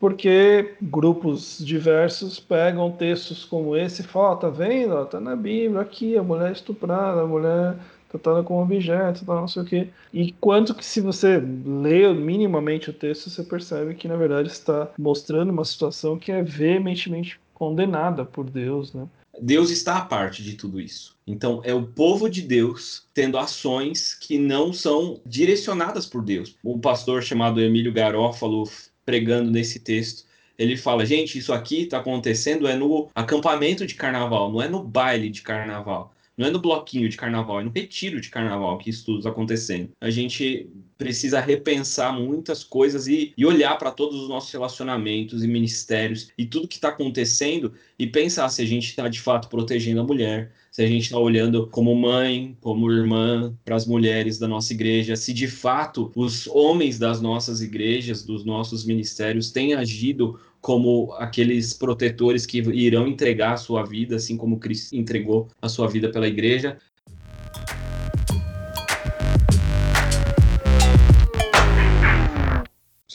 porque 0.00 0.74
grupos 0.80 1.58
diversos 1.58 2.40
pegam 2.40 2.90
textos 2.90 3.44
como 3.44 3.76
esse 3.76 4.00
e 4.00 4.04
falam, 4.04 4.32
oh, 4.32 4.36
tá 4.36 4.48
vendo? 4.48 5.04
Tá 5.04 5.20
na 5.20 5.36
Bíblia 5.36 5.82
aqui, 5.82 6.16
a 6.16 6.22
mulher 6.22 6.50
estuprada, 6.52 7.20
a 7.20 7.26
mulher 7.26 7.76
tratada 8.10 8.42
como 8.42 8.62
objeto, 8.62 9.24
não 9.24 9.48
sei 9.48 9.62
o 9.62 9.64
quê. 9.64 9.88
E 10.12 10.32
quanto 10.32 10.74
que 10.74 10.84
se 10.84 11.00
você 11.00 11.38
lê 11.38 12.12
minimamente 12.12 12.90
o 12.90 12.92
texto, 12.92 13.30
você 13.30 13.42
percebe 13.42 13.94
que 13.94 14.08
na 14.08 14.16
verdade 14.16 14.48
está 14.48 14.90
mostrando 14.98 15.50
uma 15.50 15.64
situação 15.64 16.18
que 16.18 16.32
é 16.32 16.42
veementemente 16.42 17.40
condenada 17.54 18.24
por 18.24 18.48
Deus, 18.48 18.92
né? 18.92 19.06
Deus 19.40 19.70
está 19.70 19.96
à 19.96 20.04
parte 20.04 20.42
de 20.42 20.54
tudo 20.54 20.80
isso. 20.80 21.16
Então, 21.26 21.62
é 21.64 21.72
o 21.72 21.86
povo 21.86 22.28
de 22.28 22.42
Deus 22.42 23.04
tendo 23.14 23.38
ações 23.38 24.14
que 24.14 24.38
não 24.38 24.72
são 24.72 25.20
direcionadas 25.24 26.04
por 26.04 26.22
Deus. 26.22 26.56
Um 26.64 26.78
pastor 26.78 27.22
chamado 27.22 27.60
Emílio 27.60 27.92
Garófalo, 27.92 28.64
pregando 29.06 29.50
nesse 29.50 29.80
texto, 29.80 30.24
ele 30.58 30.76
fala: 30.76 31.06
gente, 31.06 31.38
isso 31.38 31.52
aqui 31.54 31.84
está 31.84 31.98
acontecendo 31.98 32.68
é 32.68 32.74
no 32.74 33.08
acampamento 33.14 33.86
de 33.86 33.94
carnaval, 33.94 34.52
não 34.52 34.60
é 34.60 34.68
no 34.68 34.82
baile 34.82 35.30
de 35.30 35.40
carnaval. 35.40 36.12
Não 36.40 36.46
é 36.46 36.50
no 36.50 36.58
bloquinho 36.58 37.06
de 37.06 37.18
carnaval, 37.18 37.60
é 37.60 37.64
no 37.64 37.70
retiro 37.70 38.18
de 38.18 38.30
carnaval 38.30 38.78
que 38.78 38.88
isso 38.88 39.04
tudo 39.04 39.18
está 39.18 39.28
acontecendo. 39.28 39.90
A 40.00 40.08
gente 40.08 40.70
precisa 40.96 41.38
repensar 41.38 42.18
muitas 42.18 42.64
coisas 42.64 43.06
e, 43.06 43.34
e 43.36 43.44
olhar 43.44 43.76
para 43.76 43.90
todos 43.90 44.22
os 44.22 44.28
nossos 44.30 44.50
relacionamentos 44.50 45.44
e 45.44 45.46
ministérios 45.46 46.30
e 46.38 46.46
tudo 46.46 46.66
que 46.66 46.76
está 46.76 46.88
acontecendo 46.88 47.74
e 47.98 48.06
pensar 48.06 48.48
se 48.48 48.62
a 48.62 48.64
gente 48.64 48.86
está 48.86 49.06
de 49.06 49.20
fato 49.20 49.50
protegendo 49.50 50.00
a 50.00 50.04
mulher, 50.04 50.50
se 50.70 50.82
a 50.82 50.86
gente 50.86 51.02
está 51.02 51.18
olhando 51.18 51.66
como 51.66 51.94
mãe, 51.94 52.56
como 52.60 52.90
irmã 52.90 53.54
para 53.62 53.76
as 53.76 53.86
mulheres 53.86 54.38
da 54.38 54.48
nossa 54.48 54.72
igreja, 54.72 55.16
se 55.16 55.34
de 55.34 55.46
fato 55.46 56.10
os 56.16 56.46
homens 56.46 56.98
das 56.98 57.20
nossas 57.20 57.60
igrejas, 57.60 58.22
dos 58.22 58.46
nossos 58.46 58.86
ministérios 58.86 59.50
têm 59.50 59.74
agido 59.74 60.40
como 60.60 61.12
aqueles 61.14 61.72
protetores 61.72 62.44
que 62.44 62.58
irão 62.58 63.06
entregar 63.06 63.54
a 63.54 63.56
sua 63.56 63.84
vida, 63.84 64.16
assim 64.16 64.36
como 64.36 64.58
Cristo 64.58 64.94
entregou 64.94 65.48
a 65.60 65.68
sua 65.68 65.88
vida 65.88 66.10
pela 66.10 66.28
igreja. 66.28 66.78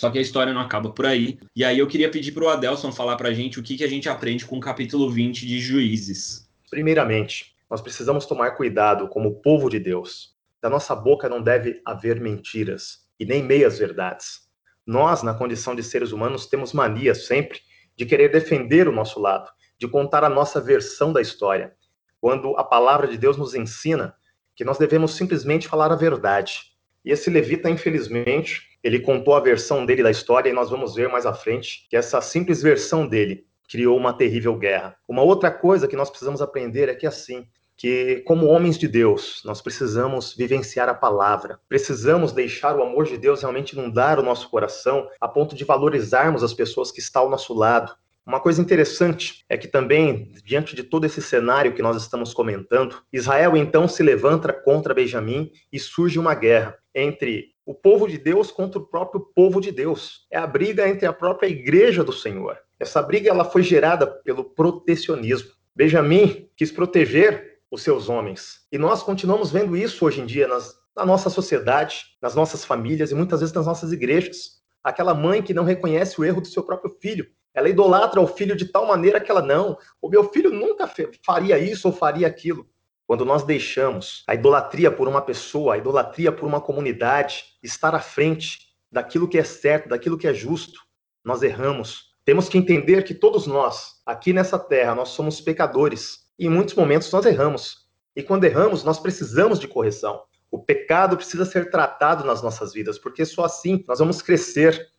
Só 0.05 0.11
que 0.11 0.19
a 0.19 0.21
história 0.21 0.53
não 0.53 0.61
acaba 0.61 0.89
por 0.91 1.05
aí. 1.05 1.39
E 1.55 1.63
aí 1.63 1.79
eu 1.79 1.87
queria 1.87 2.11
pedir 2.11 2.31
para 2.31 2.43
o 2.43 2.49
Adelson 2.49 2.91
falar 2.91 3.15
para 3.15 3.29
a 3.29 3.33
gente 3.33 3.59
o 3.59 3.63
que, 3.63 3.77
que 3.77 3.83
a 3.83 3.87
gente 3.87 4.09
aprende 4.09 4.45
com 4.45 4.57
o 4.57 4.61
capítulo 4.61 5.09
20 5.09 5.47
de 5.47 5.59
Juízes. 5.59 6.47
Primeiramente, 6.69 7.55
nós 7.69 7.81
precisamos 7.81 8.25
tomar 8.25 8.51
cuidado 8.51 9.07
como 9.07 9.41
povo 9.41 9.69
de 9.69 9.79
Deus. 9.79 10.35
Da 10.61 10.69
nossa 10.69 10.95
boca 10.95 11.29
não 11.29 11.41
deve 11.41 11.81
haver 11.85 12.19
mentiras 12.19 13.05
e 13.19 13.25
nem 13.25 13.41
meias 13.41 13.79
verdades. 13.79 14.44
Nós, 14.85 15.23
na 15.23 15.33
condição 15.33 15.75
de 15.75 15.81
seres 15.81 16.11
humanos, 16.11 16.45
temos 16.45 16.71
mania 16.71 17.15
sempre 17.15 17.59
de 17.95 18.05
querer 18.05 18.29
defender 18.29 18.87
o 18.87 18.91
nosso 18.91 19.19
lado, 19.19 19.49
de 19.79 19.87
contar 19.87 20.23
a 20.23 20.29
nossa 20.29 20.61
versão 20.61 21.11
da 21.11 21.21
história, 21.21 21.73
quando 22.21 22.55
a 22.57 22.63
palavra 22.63 23.07
de 23.07 23.17
Deus 23.17 23.37
nos 23.37 23.55
ensina 23.55 24.15
que 24.55 24.63
nós 24.63 24.77
devemos 24.77 25.13
simplesmente 25.15 25.67
falar 25.67 25.91
a 25.91 25.95
verdade. 25.95 26.61
E 27.03 27.11
esse 27.11 27.29
levita, 27.29 27.69
infelizmente, 27.69 28.63
ele 28.83 28.99
contou 28.99 29.35
a 29.35 29.39
versão 29.39 29.85
dele 29.85 30.03
da 30.03 30.11
história 30.11 30.49
e 30.49 30.53
nós 30.53 30.69
vamos 30.69 30.95
ver 30.95 31.09
mais 31.09 31.25
à 31.25 31.33
frente 31.33 31.87
que 31.89 31.97
essa 31.97 32.21
simples 32.21 32.61
versão 32.61 33.07
dele 33.07 33.45
criou 33.69 33.97
uma 33.97 34.13
terrível 34.13 34.55
guerra. 34.55 34.95
Uma 35.07 35.23
outra 35.23 35.51
coisa 35.51 35.87
que 35.87 35.95
nós 35.95 36.09
precisamos 36.09 36.41
aprender 36.41 36.87
é 36.87 36.95
que 36.95 37.07
assim, 37.07 37.47
que, 37.77 38.23
como 38.25 38.47
homens 38.47 38.77
de 38.77 38.87
Deus, 38.87 39.41
nós 39.43 39.61
precisamos 39.61 40.33
vivenciar 40.33 40.87
a 40.87 40.93
palavra, 40.93 41.59
precisamos 41.67 42.31
deixar 42.31 42.75
o 42.75 42.83
amor 42.83 43.05
de 43.05 43.17
Deus 43.17 43.41
realmente 43.41 43.73
inundar 43.73 44.19
o 44.19 44.23
nosso 44.23 44.49
coração, 44.49 45.07
a 45.19 45.27
ponto 45.27 45.55
de 45.55 45.63
valorizarmos 45.63 46.43
as 46.43 46.53
pessoas 46.53 46.91
que 46.91 46.99
estão 46.99 47.23
ao 47.23 47.29
nosso 47.29 47.53
lado. 47.53 47.95
Uma 48.25 48.39
coisa 48.39 48.59
interessante 48.59 49.45
é 49.47 49.55
que 49.55 49.67
também, 49.67 50.31
diante 50.43 50.75
de 50.75 50.83
todo 50.83 51.05
esse 51.05 51.21
cenário 51.21 51.75
que 51.75 51.81
nós 51.81 51.95
estamos 52.01 52.33
comentando, 52.33 53.03
Israel 53.13 53.55
então 53.55 53.87
se 53.87 54.01
levanta 54.01 54.51
contra 54.51 54.95
Benjamim 54.95 55.51
e 55.71 55.77
surge 55.77 56.17
uma 56.17 56.33
guerra 56.33 56.75
entre 56.93 57.53
o 57.63 57.75
povo 57.75 58.07
de 58.07 58.17
Deus 58.17 58.49
contra 58.49 58.79
o 58.79 58.85
próprio 58.85 59.21
povo 59.21 59.61
de 59.61 59.71
Deus. 59.71 60.25
É 60.31 60.37
a 60.37 60.47
briga 60.47 60.87
entre 60.89 61.05
a 61.05 61.13
própria 61.13 61.47
igreja 61.47 62.03
do 62.03 62.11
Senhor. 62.13 62.57
Essa 62.79 63.01
briga 63.01 63.29
ela 63.29 63.45
foi 63.45 63.61
gerada 63.61 64.07
pelo 64.07 64.43
protecionismo. 64.43 65.51
Benjamim 65.75 66.49
quis 66.55 66.71
proteger 66.71 67.54
os 67.71 67.81
seus 67.81 68.09
homens. 68.09 68.61
E 68.71 68.77
nós 68.77 69.03
continuamos 69.03 69.51
vendo 69.51 69.75
isso 69.75 70.05
hoje 70.05 70.21
em 70.21 70.25
dia 70.25 70.47
nas, 70.47 70.75
na 70.95 71.05
nossa 71.05 71.29
sociedade, 71.29 72.05
nas 72.21 72.35
nossas 72.35 72.63
famílias 72.63 73.11
e 73.11 73.15
muitas 73.15 73.39
vezes 73.39 73.53
nas 73.53 73.65
nossas 73.65 73.91
igrejas. 73.91 74.61
Aquela 74.83 75.13
mãe 75.13 75.41
que 75.41 75.53
não 75.53 75.63
reconhece 75.63 76.19
o 76.19 76.23
erro 76.23 76.41
do 76.41 76.47
seu 76.47 76.63
próprio 76.63 76.95
filho. 77.01 77.27
Ela 77.53 77.69
idolatra 77.69 78.19
o 78.21 78.27
filho 78.27 78.55
de 78.55 78.65
tal 78.65 78.85
maneira 78.85 79.19
que 79.19 79.31
ela 79.31 79.41
não, 79.41 79.77
o 80.01 80.09
meu 80.09 80.29
filho 80.31 80.51
nunca 80.51 80.89
faria 81.25 81.57
isso 81.57 81.87
ou 81.87 81.93
faria 81.93 82.27
aquilo. 82.27 82.67
Quando 83.07 83.23
nós 83.23 83.43
deixamos 83.43 84.23
a 84.27 84.33
idolatria 84.33 84.91
por 84.91 85.07
uma 85.07 85.21
pessoa, 85.21 85.75
a 85.75 85.77
idolatria 85.77 86.31
por 86.31 86.45
uma 86.45 86.59
comunidade 86.59 87.45
estar 87.63 87.93
à 87.95 87.99
frente 87.99 88.59
daquilo 88.91 89.27
que 89.27 89.37
é 89.37 89.43
certo, 89.43 89.89
daquilo 89.89 90.17
que 90.17 90.27
é 90.27 90.33
justo, 90.33 90.81
nós 91.23 91.41
erramos. 91.41 92.13
Temos 92.25 92.49
que 92.49 92.57
entender 92.57 93.03
que 93.03 93.13
todos 93.13 93.45
nós, 93.45 94.01
aqui 94.05 94.33
nessa 94.33 94.57
terra, 94.57 94.95
nós 94.95 95.09
somos 95.09 95.39
pecadores 95.39 96.24
em 96.39 96.49
muitos 96.49 96.75
momentos 96.75 97.11
nós 97.11 97.25
erramos. 97.25 97.85
E 98.15 98.23
quando 98.23 98.43
erramos, 98.45 98.83
nós 98.83 98.99
precisamos 98.99 99.59
de 99.59 99.67
correção. 99.67 100.23
O 100.49 100.59
pecado 100.59 101.17
precisa 101.17 101.45
ser 101.45 101.69
tratado 101.69 102.23
nas 102.23 102.41
nossas 102.41 102.73
vidas, 102.73 102.97
porque 102.97 103.25
só 103.25 103.45
assim 103.45 103.83
nós 103.87 103.99
vamos 103.99 104.21
crescer. 104.21 104.89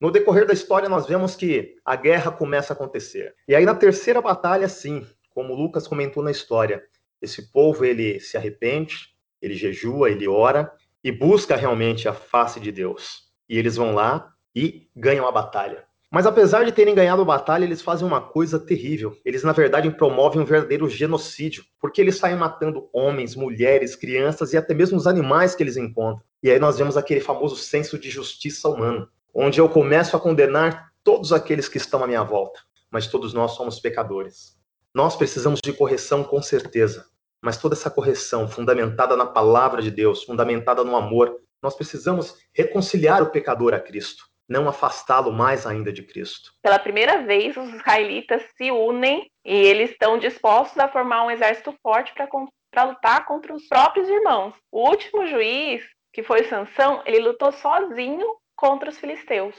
No 0.00 0.10
decorrer 0.10 0.46
da 0.46 0.52
história, 0.52 0.88
nós 0.88 1.06
vemos 1.06 1.36
que 1.36 1.76
a 1.84 1.96
guerra 1.96 2.30
começa 2.30 2.72
a 2.72 2.74
acontecer. 2.74 3.34
E 3.46 3.54
aí, 3.54 3.64
na 3.64 3.74
terceira 3.74 4.20
batalha, 4.20 4.68
sim, 4.68 5.06
como 5.30 5.54
Lucas 5.54 5.86
comentou 5.86 6.22
na 6.22 6.30
história, 6.30 6.82
esse 7.20 7.50
povo 7.50 7.84
ele 7.84 8.20
se 8.20 8.36
arrepende, 8.36 9.14
ele 9.40 9.54
jejua, 9.54 10.10
ele 10.10 10.28
ora 10.28 10.72
e 11.02 11.12
busca 11.12 11.56
realmente 11.56 12.08
a 12.08 12.14
face 12.14 12.58
de 12.58 12.72
Deus. 12.72 13.28
E 13.48 13.58
eles 13.58 13.76
vão 13.76 13.94
lá 13.94 14.32
e 14.54 14.88
ganham 14.96 15.26
a 15.26 15.32
batalha. 15.32 15.84
Mas 16.14 16.26
apesar 16.26 16.64
de 16.64 16.70
terem 16.70 16.94
ganhado 16.94 17.22
a 17.22 17.24
batalha, 17.24 17.64
eles 17.64 17.82
fazem 17.82 18.06
uma 18.06 18.20
coisa 18.20 18.56
terrível. 18.56 19.18
Eles, 19.24 19.42
na 19.42 19.50
verdade, 19.50 19.90
promovem 19.90 20.40
um 20.40 20.44
verdadeiro 20.44 20.88
genocídio, 20.88 21.64
porque 21.80 22.00
eles 22.00 22.18
saem 22.18 22.36
matando 22.36 22.88
homens, 22.92 23.34
mulheres, 23.34 23.96
crianças 23.96 24.52
e 24.52 24.56
até 24.56 24.72
mesmo 24.72 24.96
os 24.96 25.08
animais 25.08 25.56
que 25.56 25.62
eles 25.64 25.76
encontram. 25.76 26.24
E 26.40 26.52
aí 26.52 26.58
nós 26.60 26.78
vemos 26.78 26.96
aquele 26.96 27.18
famoso 27.18 27.56
senso 27.56 27.98
de 27.98 28.10
justiça 28.10 28.68
humana, 28.68 29.08
onde 29.34 29.60
eu 29.60 29.68
começo 29.68 30.16
a 30.16 30.20
condenar 30.20 30.92
todos 31.02 31.32
aqueles 31.32 31.68
que 31.68 31.78
estão 31.78 32.04
à 32.04 32.06
minha 32.06 32.22
volta, 32.22 32.60
mas 32.92 33.08
todos 33.08 33.34
nós 33.34 33.56
somos 33.56 33.80
pecadores. 33.80 34.56
Nós 34.94 35.16
precisamos 35.16 35.58
de 35.60 35.72
correção 35.72 36.22
com 36.22 36.40
certeza, 36.40 37.06
mas 37.42 37.56
toda 37.56 37.74
essa 37.74 37.90
correção 37.90 38.46
fundamentada 38.46 39.16
na 39.16 39.26
palavra 39.26 39.82
de 39.82 39.90
Deus, 39.90 40.22
fundamentada 40.22 40.84
no 40.84 40.94
amor, 40.94 41.40
nós 41.60 41.74
precisamos 41.74 42.36
reconciliar 42.52 43.20
o 43.20 43.30
pecador 43.30 43.74
a 43.74 43.80
Cristo, 43.80 44.32
não 44.48 44.68
afastá-lo 44.68 45.32
mais 45.32 45.66
ainda 45.66 45.92
de 45.92 46.02
Cristo. 46.02 46.52
Pela 46.62 46.78
primeira 46.78 47.22
vez, 47.22 47.56
os 47.56 47.72
israelitas 47.72 48.42
se 48.56 48.70
unem 48.70 49.30
e 49.44 49.54
eles 49.54 49.90
estão 49.90 50.18
dispostos 50.18 50.78
a 50.78 50.88
formar 50.88 51.24
um 51.24 51.30
exército 51.30 51.74
forte 51.82 52.12
para 52.14 52.84
lutar 52.84 53.24
contra 53.26 53.54
os 53.54 53.66
próprios 53.66 54.08
irmãos. 54.08 54.54
O 54.70 54.88
último 54.88 55.26
juiz 55.26 55.82
que 56.14 56.22
foi 56.22 56.44
Sansão, 56.44 57.02
ele 57.04 57.18
lutou 57.18 57.50
sozinho 57.50 58.36
contra 58.54 58.88
os 58.88 58.98
filisteus. 58.98 59.56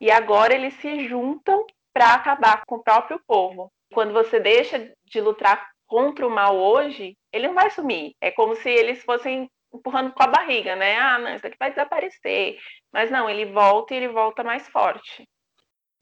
E 0.00 0.12
agora 0.12 0.54
eles 0.54 0.74
se 0.74 1.08
juntam 1.08 1.66
para 1.92 2.14
acabar 2.14 2.62
com 2.64 2.76
o 2.76 2.82
próprio 2.82 3.20
povo. 3.26 3.68
Quando 3.92 4.12
você 4.12 4.38
deixa 4.38 4.92
de 5.06 5.20
lutar 5.20 5.68
contra 5.88 6.24
o 6.24 6.30
mal 6.30 6.56
hoje, 6.56 7.16
ele 7.32 7.48
não 7.48 7.54
vai 7.54 7.68
sumir. 7.70 8.12
É 8.20 8.30
como 8.30 8.54
se 8.54 8.70
eles 8.70 9.02
fossem 9.02 9.50
empurrando 9.72 10.12
com 10.12 10.22
a 10.22 10.26
barriga, 10.28 10.76
né? 10.76 10.96
Ah, 10.96 11.18
não, 11.18 11.34
isso 11.34 11.46
aqui 11.46 11.56
vai 11.58 11.70
desaparecer. 11.70 12.58
Mas 12.92 13.10
não, 13.10 13.28
ele 13.28 13.46
volta 13.46 13.94
e 13.94 13.96
ele 13.96 14.08
volta 14.08 14.42
mais 14.42 14.66
forte. 14.68 15.28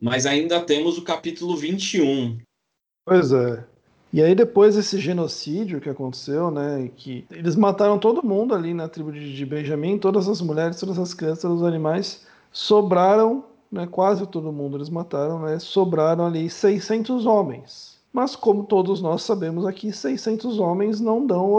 Mas 0.00 0.26
ainda 0.26 0.64
temos 0.64 0.98
o 0.98 1.05
capítulo 1.05 1.57
21. 1.57 2.38
Pois 3.05 3.33
é. 3.33 3.64
E 4.12 4.22
aí 4.22 4.35
depois 4.35 4.76
desse 4.76 4.98
genocídio 4.98 5.81
que 5.81 5.90
aconteceu, 5.90 6.50
né, 6.50 6.90
que 6.96 7.26
eles 7.31 7.57
mataram 7.57 7.98
todo 7.98 8.24
mundo 8.24 8.55
ali 8.55 8.72
na 8.72 8.88
tribo 8.88 9.12
de 9.12 9.44
Benjamim, 9.44 9.98
todas 9.98 10.29
as 10.29 10.40
mulheres, 10.40 10.79
todas 10.79 10.98
as 10.98 11.12
crianças, 11.12 11.42
todos 11.42 11.61
os 11.61 11.66
animais, 11.66 12.26
sobraram, 12.52 13.44
né, 13.70 13.87
quase 13.87 14.26
todo 14.26 14.52
mundo 14.52 14.76
eles 14.76 14.88
mataram, 14.88 15.42
né, 15.42 15.59
sobraram 15.59 16.26
ali 16.26 16.48
600 16.48 17.26
homens. 17.26 17.95
Mas 18.16 18.35
como 18.35 18.64
todos 18.64 19.02
nós 19.02 19.24
sabemos 19.24 19.66
aqui, 19.66 19.92
600 19.92 20.59
homens 20.59 21.02
não 21.02 21.26
dão 21.26 21.50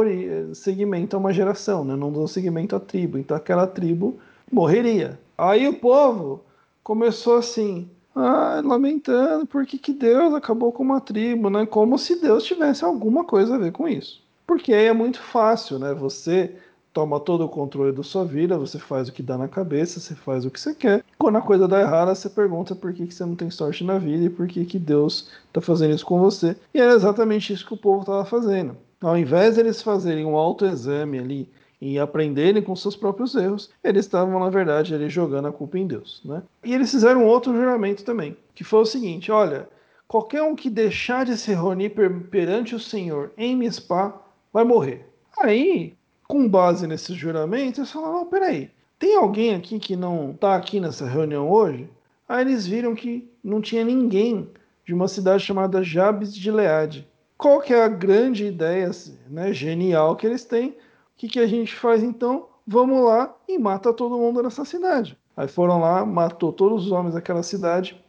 seguimento 0.56 1.16
a 1.16 1.20
uma 1.20 1.32
geração, 1.32 1.86
né, 1.86 1.96
não 1.96 2.12
dão 2.12 2.26
seguimento 2.26 2.76
à 2.76 2.80
tribo, 2.80 3.20
então 3.20 3.38
aquela 3.38 3.68
tribo 3.68 4.18
morreria. 4.52 5.20
Aí 5.38 5.68
o 5.68 5.76
povo 5.76 6.44
começou 6.84 7.38
assim, 7.38 7.88
ah, 8.16 8.60
lamentando 8.66 9.46
porque 9.46 9.78
que 9.78 9.94
Deus 9.94 10.34
acabou 10.34 10.72
com 10.72 10.82
uma 10.82 11.00
tribo, 11.00 11.48
né? 11.48 11.64
Como 11.68 11.96
se 12.00 12.20
Deus 12.20 12.44
tivesse 12.44 12.84
alguma 12.84 13.24
coisa 13.24 13.54
a 13.54 13.60
ver 13.60 13.72
com 13.72 13.88
isso. 13.88 14.24
Porque 14.48 14.74
aí 14.74 14.88
é 14.88 14.94
muito 14.94 15.22
fácil, 15.22 15.78
né? 15.78 15.94
Você 15.94 16.56
toma 16.92 17.20
todo 17.20 17.46
o 17.46 17.50
controle 17.50 17.92
da 17.92 18.02
sua 18.02 18.26
vida, 18.26 18.58
você 18.58 18.80
faz 18.80 19.08
o 19.08 19.14
que 19.14 19.22
dá 19.22 19.38
na 19.38 19.48
cabeça, 19.48 20.00
você 20.00 20.16
faz 20.16 20.44
o 20.44 20.50
que 20.50 20.60
você 20.60 20.74
quer. 20.74 21.06
Quando 21.18 21.38
a 21.38 21.42
coisa 21.42 21.68
dá 21.68 21.82
errada, 21.82 22.14
você 22.14 22.30
pergunta 22.30 22.76
por 22.76 22.94
que, 22.94 23.08
que 23.08 23.14
você 23.14 23.26
não 23.26 23.36
tem 23.36 23.50
sorte 23.50 23.84
na 23.84 23.98
vida 23.98 24.26
e 24.26 24.30
por 24.30 24.48
que, 24.48 24.66
que 24.66 24.78
Deus 24.78 25.30
está 25.48 25.60
fazendo 25.60 25.96
isso 25.96 26.06
com 26.06 26.20
você. 26.20 26.56
E 26.74 26.80
era 26.80 26.94
exatamente 26.94 27.52
isso 27.52 27.66
que 27.66 27.74
o 27.74 27.78
povo 27.78 28.02
estava 28.02 28.24
fazendo. 28.24 28.78
Ao 29.02 29.18
invés 29.18 29.56
de 29.56 29.62
eles 29.62 29.82
fazerem 29.82 30.26
um 30.26 30.36
autoexame 30.36 31.18
ali 31.18 31.50
e 31.80 32.00
aprenderem 32.00 32.62
com 32.62 32.76
seus 32.76 32.96
próprios 32.96 33.36
erros, 33.36 33.70
eles 33.84 34.06
estavam, 34.06 34.40
na 34.40 34.50
verdade, 34.50 34.94
ali 34.94 35.10
jogando 35.10 35.48
a 35.48 35.52
culpa 35.52 35.78
em 35.78 35.88
Deus. 35.88 36.22
Né? 36.26 36.42
E 36.64 36.74
eles 36.74 36.92
fizeram 36.92 37.26
outro 37.26 37.54
juramento 37.54 38.04
também, 38.04 38.36
que 38.54 38.64
foi 38.64 38.82
o 38.82 38.86
seguinte: 38.86 39.32
olha, 39.32 39.70
qualquer 40.08 40.42
um 40.44 40.56
que 40.56 40.70
deixar 40.70 41.26
de 41.26 41.38
se 41.38 41.52
reunir 41.54 41.90
per 41.90 42.12
perante 42.30 42.76
o 42.76 42.80
Senhor 42.80 43.32
em 43.38 43.56
Mispá 43.56 44.20
vai 44.52 44.64
morrer. 44.64 45.08
Aí, 45.40 45.94
com 46.28 46.48
base 46.48 46.88
nesse 46.88 47.14
juramento, 47.14 47.80
eles 47.80 47.92
falaram: 47.92 48.26
peraí, 48.26 48.72
tem 49.00 49.16
alguém 49.16 49.56
aqui 49.56 49.80
que 49.80 49.96
não 49.96 50.32
está 50.32 50.56
aqui 50.56 50.80
nessa 50.80 51.06
reunião 51.06 51.50
hoje? 51.50 51.90
Aí 52.28 52.42
eles 52.42 52.68
viram 52.68 52.96
que 52.96 53.30
não 53.44 53.62
tinha 53.62 53.84
ninguém 53.84 54.50
de 54.86 54.94
uma 54.94 55.08
cidade 55.08 55.44
chamada 55.44 55.84
Jabes 55.84 56.34
de 56.36 56.52
Leade. 56.52 57.08
Qual 57.38 57.62
que 57.62 57.74
é 57.74 57.84
a 57.84 57.88
grande 57.88 58.46
ideia 58.46 58.90
né, 59.30 59.54
genial 59.54 60.16
que 60.16 60.26
eles 60.26 60.44
têm? 60.44 60.76
que, 61.18 61.28
que 61.28 61.40
a 61.40 61.48
gente 61.48 61.76
faz 61.76 62.04
então? 62.04 62.48
Vamos 62.66 63.04
lá 63.04 63.36
e 63.48 63.58
mata 63.58 63.92
todo 63.92 64.18
mundo 64.18 64.44
nessa 64.44 64.64
cidade. 64.64 65.18
Aí 65.36 65.48
foram 65.48 65.80
lá, 65.80 66.06
matou 66.06 66.54
todos 66.54 66.86
os 66.86 66.92
homens 66.92 67.16
daquela 67.16 67.44
cidade, 67.44 68.02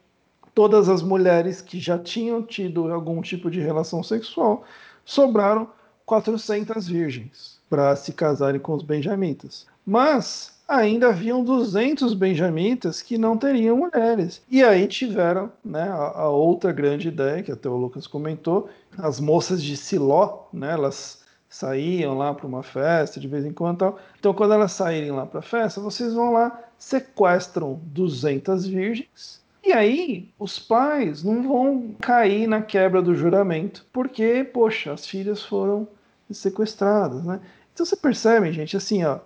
todas 0.55 0.89
as 0.89 1.03
mulheres 1.03 1.61
que 1.61 1.81
já 1.81 1.99
tinham 1.99 2.43
tido 2.43 2.93
algum 2.93 3.21
tipo 3.23 3.51
de 3.51 3.61
relação 3.61 4.03
sexual, 4.03 4.65
sobraram 5.05 5.71
400 6.05 6.87
virgens 6.87 7.59
para 7.69 7.97
se 7.97 8.13
casarem 8.13 8.61
com 8.61 8.75
os 8.75 8.83
benjamitas. 8.83 9.67
Mas 9.87 10.58
ainda 10.69 11.09
haviam 11.09 11.43
200 11.43 12.13
benjamitas 12.13 13.01
que 13.01 13.17
não 13.17 13.39
teriam 13.39 13.79
mulheres. 13.79 14.43
E 14.51 14.63
aí 14.63 14.87
tiveram 14.87 15.51
né, 15.65 15.89
a, 15.89 16.21
a 16.21 16.29
outra 16.29 16.71
grande 16.71 17.09
ideia, 17.09 17.43
que 17.43 17.51
até 17.51 17.69
o 17.69 17.77
Lucas 17.77 18.07
comentou, 18.07 18.69
as 18.99 19.19
moças 19.19 19.63
de 19.63 19.77
Siló, 19.77 20.49
né, 20.53 20.73
elas 20.73 21.23
saíam 21.49 22.19
lá 22.19 22.35
para 22.35 22.47
uma 22.47 22.63
festa 22.63 23.19
de 23.19 23.27
vez 23.27 23.47
em 23.47 23.53
quando. 23.53 23.79
Tal. 23.79 23.99
Então, 24.19 24.35
quando 24.35 24.53
elas 24.53 24.73
saírem 24.73 25.11
lá 25.11 25.25
para 25.25 25.39
a 25.39 25.43
festa, 25.43 25.81
vocês 25.81 26.13
vão 26.13 26.33
lá, 26.35 26.61
sequestram 26.77 27.81
200 27.87 28.67
virgens. 28.67 29.41
E 29.65 29.73
aí, 29.73 30.29
os 30.39 30.59
pais 30.59 31.25
não 31.25 31.43
vão 31.43 31.95
cair 32.01 32.47
na 32.47 32.61
quebra 32.61 33.01
do 33.01 33.15
juramento, 33.15 33.87
porque, 33.93 34.45
poxa, 34.45 34.93
as 34.93 35.07
filhas 35.07 35.43
foram 35.43 35.89
sequestradas, 36.31 37.25
né? 37.25 37.41
Então 37.73 37.87
você 37.87 37.97
percebe, 37.97 38.53
gente, 38.53 38.77
assim, 38.77 39.05
ó, 39.05 39.19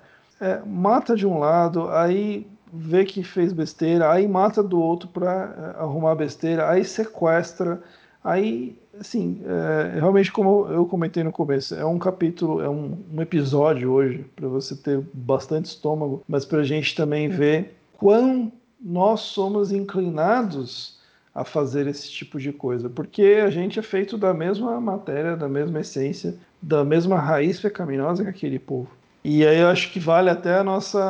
é, 0.42 0.60
mata 0.66 1.14
de 1.14 1.24
um 1.24 1.38
lado, 1.38 1.88
aí 1.88 2.46
vê 2.72 3.04
que 3.04 3.22
fez 3.22 3.52
besteira, 3.52 4.10
aí 4.10 4.26
mata 4.26 4.60
do 4.60 4.80
outro 4.80 5.08
para 5.08 5.74
é, 5.78 5.80
arrumar 5.80 6.16
besteira, 6.16 6.68
aí 6.68 6.84
sequestra, 6.84 7.80
aí 8.24 8.76
assim, 8.98 9.40
é, 9.46 10.00
realmente 10.00 10.32
como 10.32 10.66
eu 10.66 10.84
comentei 10.84 11.22
no 11.22 11.30
começo, 11.30 11.76
é 11.76 11.84
um 11.84 11.98
capítulo, 11.98 12.60
é 12.60 12.68
um, 12.68 12.98
um 13.12 13.22
episódio 13.22 13.92
hoje 13.92 14.26
para 14.34 14.48
você 14.48 14.74
ter 14.74 15.00
bastante 15.14 15.66
estômago, 15.66 16.24
mas 16.26 16.44
para 16.44 16.58
a 16.58 16.64
gente 16.64 16.94
também 16.96 17.28
ver 17.28 17.76
quão 17.96 18.50
nós 18.80 19.20
somos 19.20 19.70
inclinados 19.70 21.00
a 21.32 21.44
fazer 21.44 21.86
esse 21.86 22.10
tipo 22.10 22.38
de 22.38 22.52
coisa, 22.52 22.90
porque 22.90 23.40
a 23.44 23.48
gente 23.48 23.78
é 23.78 23.82
feito 23.82 24.18
da 24.18 24.34
mesma 24.34 24.80
matéria, 24.80 25.36
da 25.36 25.48
mesma 25.48 25.80
essência, 25.80 26.34
da 26.60 26.84
mesma 26.84 27.16
raiz 27.16 27.60
pecaminosa 27.60 28.24
que 28.24 28.28
aquele 28.28 28.58
povo. 28.58 28.90
E 29.24 29.46
aí 29.46 29.60
eu 29.60 29.68
acho 29.68 29.92
que 29.92 30.00
vale 30.00 30.28
até 30.28 30.56
a 30.56 30.64
nossa, 30.64 31.00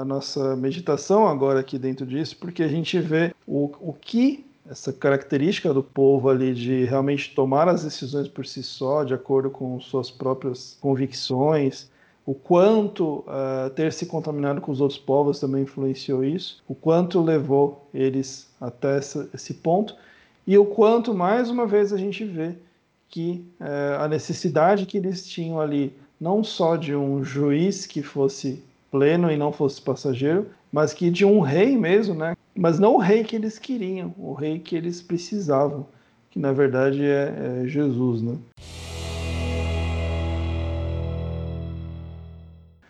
a 0.00 0.04
nossa 0.04 0.54
meditação 0.56 1.26
agora 1.26 1.60
aqui 1.60 1.78
dentro 1.78 2.04
disso, 2.04 2.36
porque 2.38 2.62
a 2.62 2.68
gente 2.68 2.98
vê 2.98 3.34
o, 3.46 3.72
o 3.80 3.94
que 3.94 4.44
essa 4.68 4.92
característica 4.92 5.72
do 5.72 5.82
povo 5.82 6.28
ali 6.28 6.52
de 6.52 6.84
realmente 6.84 7.34
tomar 7.34 7.68
as 7.68 7.84
decisões 7.84 8.28
por 8.28 8.44
si 8.44 8.62
só, 8.62 9.04
de 9.04 9.14
acordo 9.14 9.48
com 9.48 9.80
suas 9.80 10.10
próprias 10.10 10.76
convicções, 10.80 11.88
o 12.26 12.34
quanto 12.34 13.20
uh, 13.20 13.70
ter 13.74 13.92
se 13.92 14.04
contaminado 14.04 14.60
com 14.60 14.72
os 14.72 14.80
outros 14.80 14.98
povos 14.98 15.38
também 15.38 15.62
influenciou 15.62 16.24
isso, 16.24 16.62
o 16.66 16.74
quanto 16.74 17.22
levou 17.22 17.88
eles 17.94 18.48
até 18.60 18.98
essa, 18.98 19.28
esse 19.32 19.54
ponto, 19.54 19.94
e 20.46 20.58
o 20.58 20.64
quanto, 20.64 21.14
mais 21.14 21.48
uma 21.50 21.66
vez, 21.66 21.92
a 21.92 21.96
gente 21.96 22.24
vê 22.24 22.54
que 23.08 23.44
uh, 23.60 24.02
a 24.02 24.08
necessidade 24.08 24.86
que 24.86 24.98
eles 24.98 25.26
tinham 25.26 25.60
ali, 25.60 25.94
não 26.20 26.42
só 26.42 26.76
de 26.76 26.94
um 26.94 27.22
juiz 27.22 27.86
que 27.86 28.02
fosse 28.02 28.62
pleno 28.90 29.30
e 29.30 29.36
não 29.36 29.52
fosse 29.52 29.80
passageiro, 29.80 30.46
mas 30.72 30.92
que 30.92 31.10
de 31.10 31.24
um 31.24 31.40
rei 31.40 31.76
mesmo, 31.76 32.14
né? 32.14 32.36
Mas 32.54 32.78
não 32.78 32.94
o 32.94 32.98
rei 32.98 33.22
que 33.22 33.36
eles 33.36 33.58
queriam, 33.58 34.14
o 34.18 34.32
rei 34.32 34.58
que 34.58 34.74
eles 34.74 35.02
precisavam, 35.02 35.86
que 36.30 36.38
na 36.38 36.52
verdade 36.52 37.04
é, 37.04 37.62
é 37.64 37.68
Jesus, 37.68 38.22
né? 38.22 38.36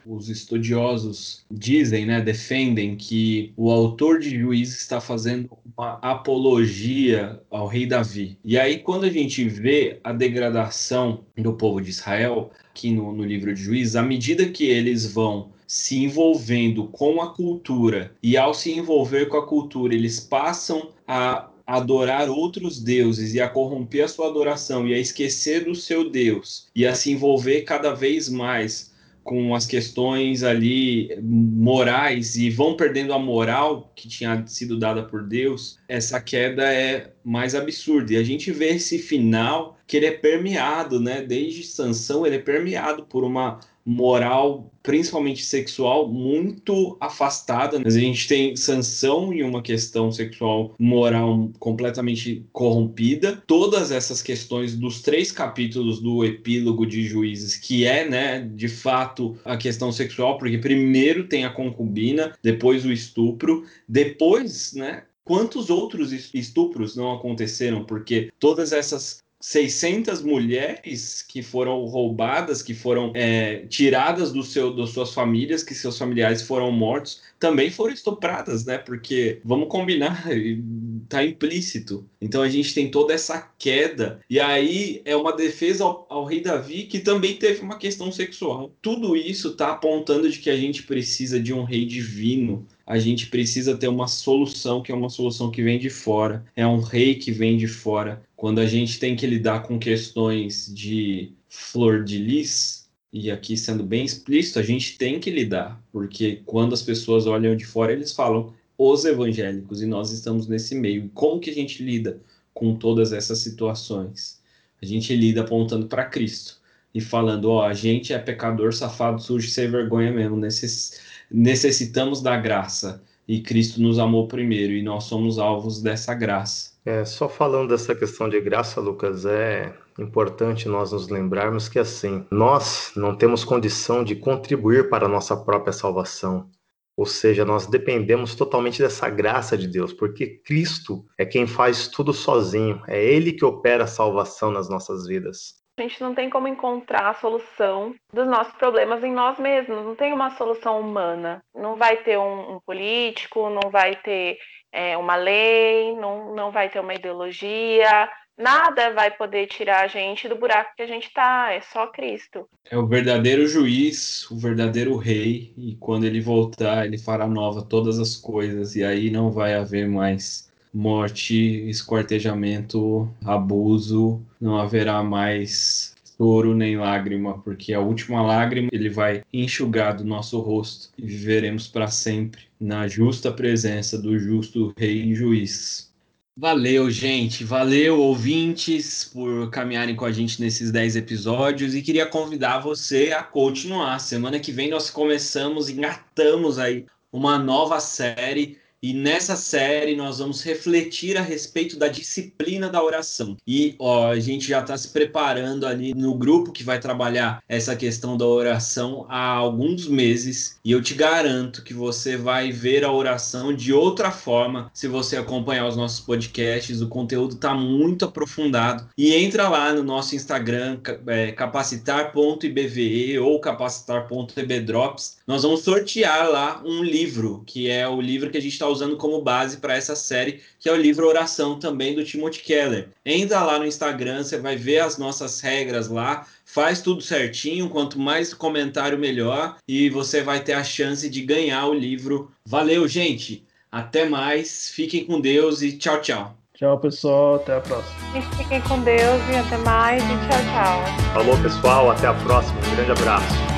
Os 0.08 0.28
estudiosos 0.28 1.44
dizem, 1.50 2.06
né, 2.06 2.20
defendem 2.20 2.94
que 2.94 3.52
o 3.56 3.72
autor 3.72 4.20
de 4.20 4.38
Juízes 4.38 4.80
está 4.80 5.00
fazendo 5.00 5.50
uma 5.76 5.94
apologia 6.00 7.40
ao 7.50 7.66
rei 7.66 7.86
Davi. 7.86 8.38
E 8.44 8.56
aí, 8.56 8.78
quando 8.78 9.02
a 9.02 9.10
gente 9.10 9.48
vê 9.48 9.98
a 10.04 10.12
degradação 10.12 11.24
do 11.36 11.52
povo 11.52 11.80
de 11.80 11.90
Israel, 11.90 12.52
aqui 12.70 12.92
no, 12.92 13.12
no 13.12 13.24
livro 13.24 13.52
de 13.52 13.60
Juízes, 13.60 13.96
à 13.96 14.02
medida 14.02 14.48
que 14.48 14.66
eles 14.66 15.12
vão 15.12 15.48
se 15.66 16.04
envolvendo 16.04 16.84
com 16.84 17.20
a 17.20 17.34
cultura 17.34 18.14
e 18.22 18.36
ao 18.36 18.54
se 18.54 18.70
envolver 18.70 19.26
com 19.26 19.38
a 19.38 19.46
cultura, 19.46 19.92
eles 19.92 20.20
passam 20.20 20.90
a 21.08 21.48
adorar 21.66 22.30
outros 22.30 22.80
deuses 22.80 23.34
e 23.34 23.40
a 23.40 23.48
corromper 23.48 24.04
a 24.04 24.08
sua 24.08 24.28
adoração 24.28 24.86
e 24.86 24.94
a 24.94 24.98
esquecer 24.98 25.64
do 25.64 25.74
seu 25.74 26.08
Deus 26.08 26.68
e 26.76 26.86
a 26.86 26.94
se 26.94 27.10
envolver 27.10 27.62
cada 27.62 27.92
vez 27.92 28.28
mais 28.28 28.94
com 29.26 29.54
as 29.56 29.66
questões 29.66 30.44
ali 30.44 31.10
morais 31.20 32.36
e 32.36 32.48
vão 32.48 32.76
perdendo 32.76 33.12
a 33.12 33.18
moral 33.18 33.92
que 33.96 34.08
tinha 34.08 34.46
sido 34.46 34.78
dada 34.78 35.02
por 35.02 35.24
Deus, 35.24 35.78
essa 35.88 36.20
queda 36.20 36.72
é 36.72 37.12
mais 37.24 37.54
absurda. 37.54 38.12
E 38.12 38.16
a 38.16 38.22
gente 38.22 38.52
vê 38.52 38.68
esse 38.68 38.98
final 38.98 39.76
que 39.84 39.96
ele 39.96 40.06
é 40.06 40.12
permeado, 40.12 41.00
né? 41.00 41.22
Desde 41.22 41.64
Sansão, 41.64 42.24
ele 42.24 42.36
é 42.36 42.40
permeado 42.40 43.04
por 43.04 43.24
uma 43.24 43.58
moral, 43.86 44.72
principalmente 44.82 45.44
sexual, 45.44 46.08
muito 46.08 46.96
afastada. 47.00 47.80
A 47.84 47.90
gente 47.90 48.26
tem 48.26 48.56
Sansão 48.56 49.32
em 49.32 49.44
uma 49.44 49.62
questão 49.62 50.10
sexual 50.10 50.74
moral 50.76 51.50
completamente 51.60 52.44
corrompida. 52.52 53.40
Todas 53.46 53.92
essas 53.92 54.20
questões 54.20 54.76
dos 54.76 55.00
três 55.00 55.30
capítulos 55.30 56.00
do 56.00 56.24
epílogo 56.24 56.84
de 56.84 57.04
Juízes, 57.04 57.54
que 57.54 57.84
é, 57.84 58.08
né, 58.08 58.40
de 58.40 58.68
fato, 58.68 59.38
a 59.44 59.56
questão 59.56 59.92
sexual, 59.92 60.36
porque 60.36 60.58
primeiro 60.58 61.28
tem 61.28 61.44
a 61.44 61.50
concubina, 61.50 62.32
depois 62.42 62.84
o 62.84 62.92
estupro, 62.92 63.64
depois, 63.88 64.72
né, 64.74 65.04
quantos 65.24 65.70
outros 65.70 66.12
estupros 66.34 66.96
não 66.96 67.12
aconteceram? 67.12 67.84
Porque 67.84 68.30
todas 68.38 68.72
essas 68.72 69.22
600 69.46 70.22
mulheres 70.22 71.22
que 71.22 71.40
foram 71.40 71.84
roubadas, 71.84 72.62
que 72.62 72.74
foram 72.74 73.12
é, 73.14 73.58
tiradas 73.68 74.32
do 74.32 74.42
seu, 74.42 74.74
das 74.74 74.90
suas 74.90 75.14
famílias, 75.14 75.62
que 75.62 75.72
seus 75.72 75.96
familiares 75.96 76.42
foram 76.42 76.72
mortos, 76.72 77.22
também 77.38 77.70
foram 77.70 77.94
estupradas, 77.94 78.64
né? 78.64 78.76
Porque, 78.76 79.40
vamos 79.44 79.68
combinar, 79.68 80.24
tá 81.08 81.24
implícito. 81.24 82.04
Então 82.20 82.42
a 82.42 82.48
gente 82.48 82.74
tem 82.74 82.90
toda 82.90 83.14
essa 83.14 83.40
queda. 83.56 84.18
E 84.28 84.40
aí 84.40 85.00
é 85.04 85.14
uma 85.14 85.32
defesa 85.32 85.84
ao, 85.84 86.06
ao 86.10 86.24
rei 86.24 86.40
Davi, 86.40 86.82
que 86.82 86.98
também 86.98 87.36
teve 87.36 87.60
uma 87.60 87.78
questão 87.78 88.10
sexual. 88.10 88.72
Tudo 88.82 89.14
isso 89.14 89.54
tá 89.54 89.70
apontando 89.70 90.28
de 90.28 90.40
que 90.40 90.50
a 90.50 90.56
gente 90.56 90.82
precisa 90.82 91.38
de 91.38 91.54
um 91.54 91.62
rei 91.62 91.84
divino, 91.84 92.66
a 92.86 92.98
gente 92.98 93.26
precisa 93.26 93.76
ter 93.76 93.88
uma 93.88 94.06
solução 94.06 94.80
que 94.80 94.92
é 94.92 94.94
uma 94.94 95.10
solução 95.10 95.50
que 95.50 95.62
vem 95.62 95.78
de 95.78 95.90
fora, 95.90 96.44
é 96.54 96.64
um 96.66 96.80
rei 96.80 97.16
que 97.16 97.32
vem 97.32 97.56
de 97.56 97.66
fora. 97.66 98.22
Quando 98.36 98.60
a 98.60 98.66
gente 98.66 99.00
tem 99.00 99.16
que 99.16 99.26
lidar 99.26 99.64
com 99.64 99.78
questões 99.78 100.72
de 100.72 101.32
flor 101.48 102.04
de 102.04 102.18
lis, 102.18 102.88
e 103.12 103.30
aqui 103.30 103.56
sendo 103.56 103.82
bem 103.82 104.04
explícito, 104.04 104.58
a 104.58 104.62
gente 104.62 104.96
tem 104.96 105.18
que 105.18 105.30
lidar, 105.30 105.82
porque 105.90 106.42
quando 106.46 106.74
as 106.74 106.82
pessoas 106.82 107.26
olham 107.26 107.56
de 107.56 107.64
fora, 107.64 107.92
eles 107.92 108.12
falam 108.12 108.52
os 108.78 109.04
evangélicos 109.04 109.82
e 109.82 109.86
nós 109.86 110.12
estamos 110.12 110.46
nesse 110.46 110.74
meio. 110.74 111.10
Como 111.14 111.40
que 111.40 111.50
a 111.50 111.54
gente 111.54 111.82
lida 111.82 112.20
com 112.54 112.76
todas 112.76 113.12
essas 113.12 113.38
situações? 113.38 114.40
A 114.80 114.86
gente 114.86 115.14
lida 115.16 115.40
apontando 115.40 115.86
para 115.86 116.04
Cristo 116.04 116.60
e 116.94 117.00
falando, 117.00 117.50
ó, 117.50 117.64
a 117.66 117.74
gente 117.74 118.12
é 118.12 118.18
pecador, 118.18 118.72
safado, 118.72 119.20
sujo, 119.20 119.48
sem 119.48 119.70
vergonha 119.70 120.12
mesmo, 120.12 120.36
nesses 120.36 121.00
necessitamos 121.30 122.22
da 122.22 122.36
graça 122.36 123.02
e 123.26 123.40
Cristo 123.40 123.80
nos 123.80 123.98
amou 123.98 124.28
primeiro 124.28 124.72
e 124.72 124.82
nós 124.82 125.04
somos 125.04 125.38
alvos 125.38 125.82
dessa 125.82 126.14
graça. 126.14 126.76
É, 126.84 127.04
só 127.04 127.28
falando 127.28 127.70
dessa 127.70 127.94
questão 127.94 128.28
de 128.28 128.40
graça, 128.40 128.80
Lucas, 128.80 129.26
é 129.26 129.74
importante 129.98 130.68
nós 130.68 130.92
nos 130.92 131.08
lembrarmos 131.08 131.68
que 131.68 131.78
assim, 131.78 132.24
nós 132.30 132.92
não 132.94 133.16
temos 133.16 133.44
condição 133.44 134.04
de 134.04 134.14
contribuir 134.14 134.88
para 134.88 135.06
a 135.06 135.08
nossa 135.08 135.36
própria 135.36 135.72
salvação. 135.72 136.48
Ou 136.96 137.04
seja, 137.04 137.44
nós 137.44 137.66
dependemos 137.66 138.34
totalmente 138.34 138.80
dessa 138.80 139.10
graça 139.10 139.58
de 139.58 139.66
Deus, 139.66 139.92
porque 139.92 140.40
Cristo 140.44 141.04
é 141.18 141.26
quem 141.26 141.46
faz 141.46 141.88
tudo 141.88 142.12
sozinho, 142.12 142.80
é 142.86 143.04
Ele 143.04 143.32
que 143.32 143.44
opera 143.44 143.84
a 143.84 143.88
salvação 143.88 144.50
nas 144.50 144.68
nossas 144.68 145.06
vidas 145.06 145.65
a 145.76 145.82
gente 145.82 146.00
não 146.00 146.14
tem 146.14 146.30
como 146.30 146.48
encontrar 146.48 147.10
a 147.10 147.14
solução 147.14 147.94
dos 148.12 148.26
nossos 148.26 148.54
problemas 148.54 149.04
em 149.04 149.12
nós 149.12 149.38
mesmos. 149.38 149.84
Não 149.84 149.94
tem 149.94 150.12
uma 150.12 150.30
solução 150.30 150.80
humana. 150.80 151.42
Não 151.54 151.76
vai 151.76 151.98
ter 151.98 152.18
um, 152.18 152.56
um 152.56 152.60
político, 152.60 153.50
não 153.50 153.70
vai 153.70 153.94
ter 153.96 154.38
é, 154.72 154.96
uma 154.96 155.16
lei, 155.16 155.94
não, 155.96 156.34
não 156.34 156.50
vai 156.50 156.70
ter 156.70 156.80
uma 156.80 156.94
ideologia. 156.94 158.08
Nada 158.38 158.92
vai 158.92 159.10
poder 159.10 159.46
tirar 159.46 159.84
a 159.84 159.86
gente 159.86 160.28
do 160.28 160.36
buraco 160.36 160.74
que 160.76 160.82
a 160.82 160.86
gente 160.86 161.06
está. 161.06 161.52
É 161.52 161.60
só 161.60 161.86
Cristo. 161.86 162.48
É 162.70 162.76
o 162.76 162.86
verdadeiro 162.86 163.46
juiz, 163.46 164.30
o 164.30 164.38
verdadeiro 164.38 164.96
rei. 164.96 165.54
E 165.56 165.76
quando 165.76 166.04
ele 166.04 166.20
voltar, 166.20 166.86
ele 166.86 166.98
fará 166.98 167.26
nova 167.26 167.62
todas 167.62 167.98
as 167.98 168.16
coisas. 168.16 168.76
E 168.76 168.84
aí 168.84 169.10
não 169.10 169.30
vai 169.30 169.54
haver 169.54 169.88
mais 169.88 170.45
morte, 170.76 171.34
esquartejamento, 171.70 173.08
abuso, 173.24 174.20
não 174.38 174.58
haverá 174.58 175.02
mais 175.02 175.94
choro 176.18 176.54
nem 176.54 176.76
lágrima, 176.76 177.38
porque 177.38 177.72
a 177.72 177.80
última 177.80 178.20
lágrima 178.20 178.68
ele 178.70 178.90
vai 178.90 179.22
enxugar 179.32 179.96
do 179.96 180.04
nosso 180.04 180.38
rosto 180.38 180.90
e 180.98 181.06
viveremos 181.06 181.66
para 181.66 181.88
sempre 181.88 182.42
na 182.60 182.86
justa 182.86 183.32
presença 183.32 183.96
do 183.96 184.18
justo 184.18 184.74
Rei 184.76 185.02
e 185.02 185.14
Juiz. 185.14 185.90
Valeu, 186.38 186.90
gente. 186.90 187.42
Valeu, 187.42 187.98
ouvintes, 187.98 189.02
por 189.04 189.48
caminharem 189.48 189.96
com 189.96 190.04
a 190.04 190.12
gente 190.12 190.42
nesses 190.42 190.70
10 190.70 190.96
episódios 190.96 191.74
e 191.74 191.80
queria 191.80 192.04
convidar 192.04 192.58
você 192.58 193.12
a 193.12 193.22
continuar. 193.22 193.98
Semana 193.98 194.38
que 194.38 194.52
vem 194.52 194.68
nós 194.68 194.90
começamos, 194.90 195.70
engatamos 195.70 196.58
aí 196.58 196.84
uma 197.10 197.38
nova 197.38 197.80
série 197.80 198.58
e 198.82 198.92
nessa 198.92 199.36
série 199.36 199.96
nós 199.96 200.18
vamos 200.18 200.42
refletir 200.42 201.16
a 201.16 201.22
respeito 201.22 201.78
da 201.78 201.88
disciplina 201.88 202.68
da 202.68 202.82
oração. 202.82 203.36
E 203.46 203.74
ó, 203.78 204.10
a 204.10 204.20
gente 204.20 204.48
já 204.48 204.60
está 204.60 204.76
se 204.76 204.88
preparando 204.88 205.66
ali 205.66 205.94
no 205.94 206.14
grupo 206.14 206.52
que 206.52 206.62
vai 206.62 206.78
trabalhar 206.78 207.42
essa 207.48 207.74
questão 207.74 208.16
da 208.16 208.26
oração 208.26 209.06
há 209.08 209.30
alguns 209.30 209.88
meses. 209.88 210.58
E 210.64 210.72
eu 210.72 210.82
te 210.82 210.94
garanto 210.94 211.64
que 211.64 211.72
você 211.72 212.16
vai 212.16 212.52
ver 212.52 212.84
a 212.84 212.92
oração 212.92 213.54
de 213.54 213.72
outra 213.72 214.10
forma 214.10 214.70
se 214.74 214.86
você 214.86 215.16
acompanhar 215.16 215.66
os 215.66 215.76
nossos 215.76 216.00
podcasts. 216.00 216.80
O 216.80 216.88
conteúdo 216.88 217.34
está 217.34 217.54
muito 217.54 218.04
aprofundado. 218.04 218.88
E 218.96 219.14
entra 219.14 219.48
lá 219.48 219.72
no 219.72 219.82
nosso 219.82 220.14
Instagram, 220.14 220.78
é, 221.06 221.32
capacitar.ibve 221.32 223.18
ou 223.18 223.40
capacitar.ebdrops. 223.40 225.16
Nós 225.26 225.42
vamos 225.42 225.62
sortear 225.62 226.28
lá 226.30 226.62
um 226.64 226.82
livro, 226.82 227.42
que 227.46 227.68
é 227.68 227.88
o 227.88 228.00
livro 228.00 228.30
que 228.30 228.38
a 228.38 228.40
gente 228.40 228.52
está 228.52 228.65
usando 228.68 228.96
como 228.96 229.22
base 229.22 229.58
para 229.58 229.76
essa 229.76 229.96
série, 229.96 230.40
que 230.58 230.68
é 230.68 230.72
o 230.72 230.76
livro 230.76 231.06
Oração 231.06 231.58
também 231.58 231.94
do 231.94 232.04
Timothy 232.04 232.40
Keller. 232.40 232.88
Entra 233.04 233.42
lá 233.42 233.58
no 233.58 233.66
Instagram, 233.66 234.22
você 234.22 234.38
vai 234.38 234.56
ver 234.56 234.80
as 234.80 234.98
nossas 234.98 235.40
regras 235.40 235.88
lá, 235.88 236.26
faz 236.44 236.80
tudo 236.80 237.02
certinho, 237.02 237.68
quanto 237.68 237.98
mais 237.98 238.32
comentário 238.34 238.98
melhor 238.98 239.56
e 239.66 239.90
você 239.90 240.22
vai 240.22 240.40
ter 240.42 240.54
a 240.54 240.64
chance 240.64 241.08
de 241.08 241.22
ganhar 241.22 241.66
o 241.66 241.74
livro. 241.74 242.30
Valeu, 242.44 242.86
gente. 242.86 243.44
Até 243.70 244.08
mais. 244.08 244.70
Fiquem 244.70 245.04
com 245.04 245.20
Deus 245.20 245.62
e 245.62 245.76
tchau, 245.76 246.00
tchau. 246.00 246.36
Tchau, 246.54 246.78
pessoal. 246.78 247.34
Até 247.36 247.56
a 247.56 247.60
próxima. 247.60 247.94
Fiquem 248.38 248.60
com 248.62 248.80
Deus 248.80 249.22
e 249.30 249.36
até 249.36 249.58
mais 249.58 250.02
e 250.02 250.06
tchau, 250.06 250.40
tchau. 250.52 251.12
Falou, 251.12 251.42
pessoal. 251.42 251.90
Até 251.90 252.06
a 252.06 252.14
próxima. 252.14 252.58
Um 252.58 252.76
grande 252.76 252.92
abraço. 252.92 253.55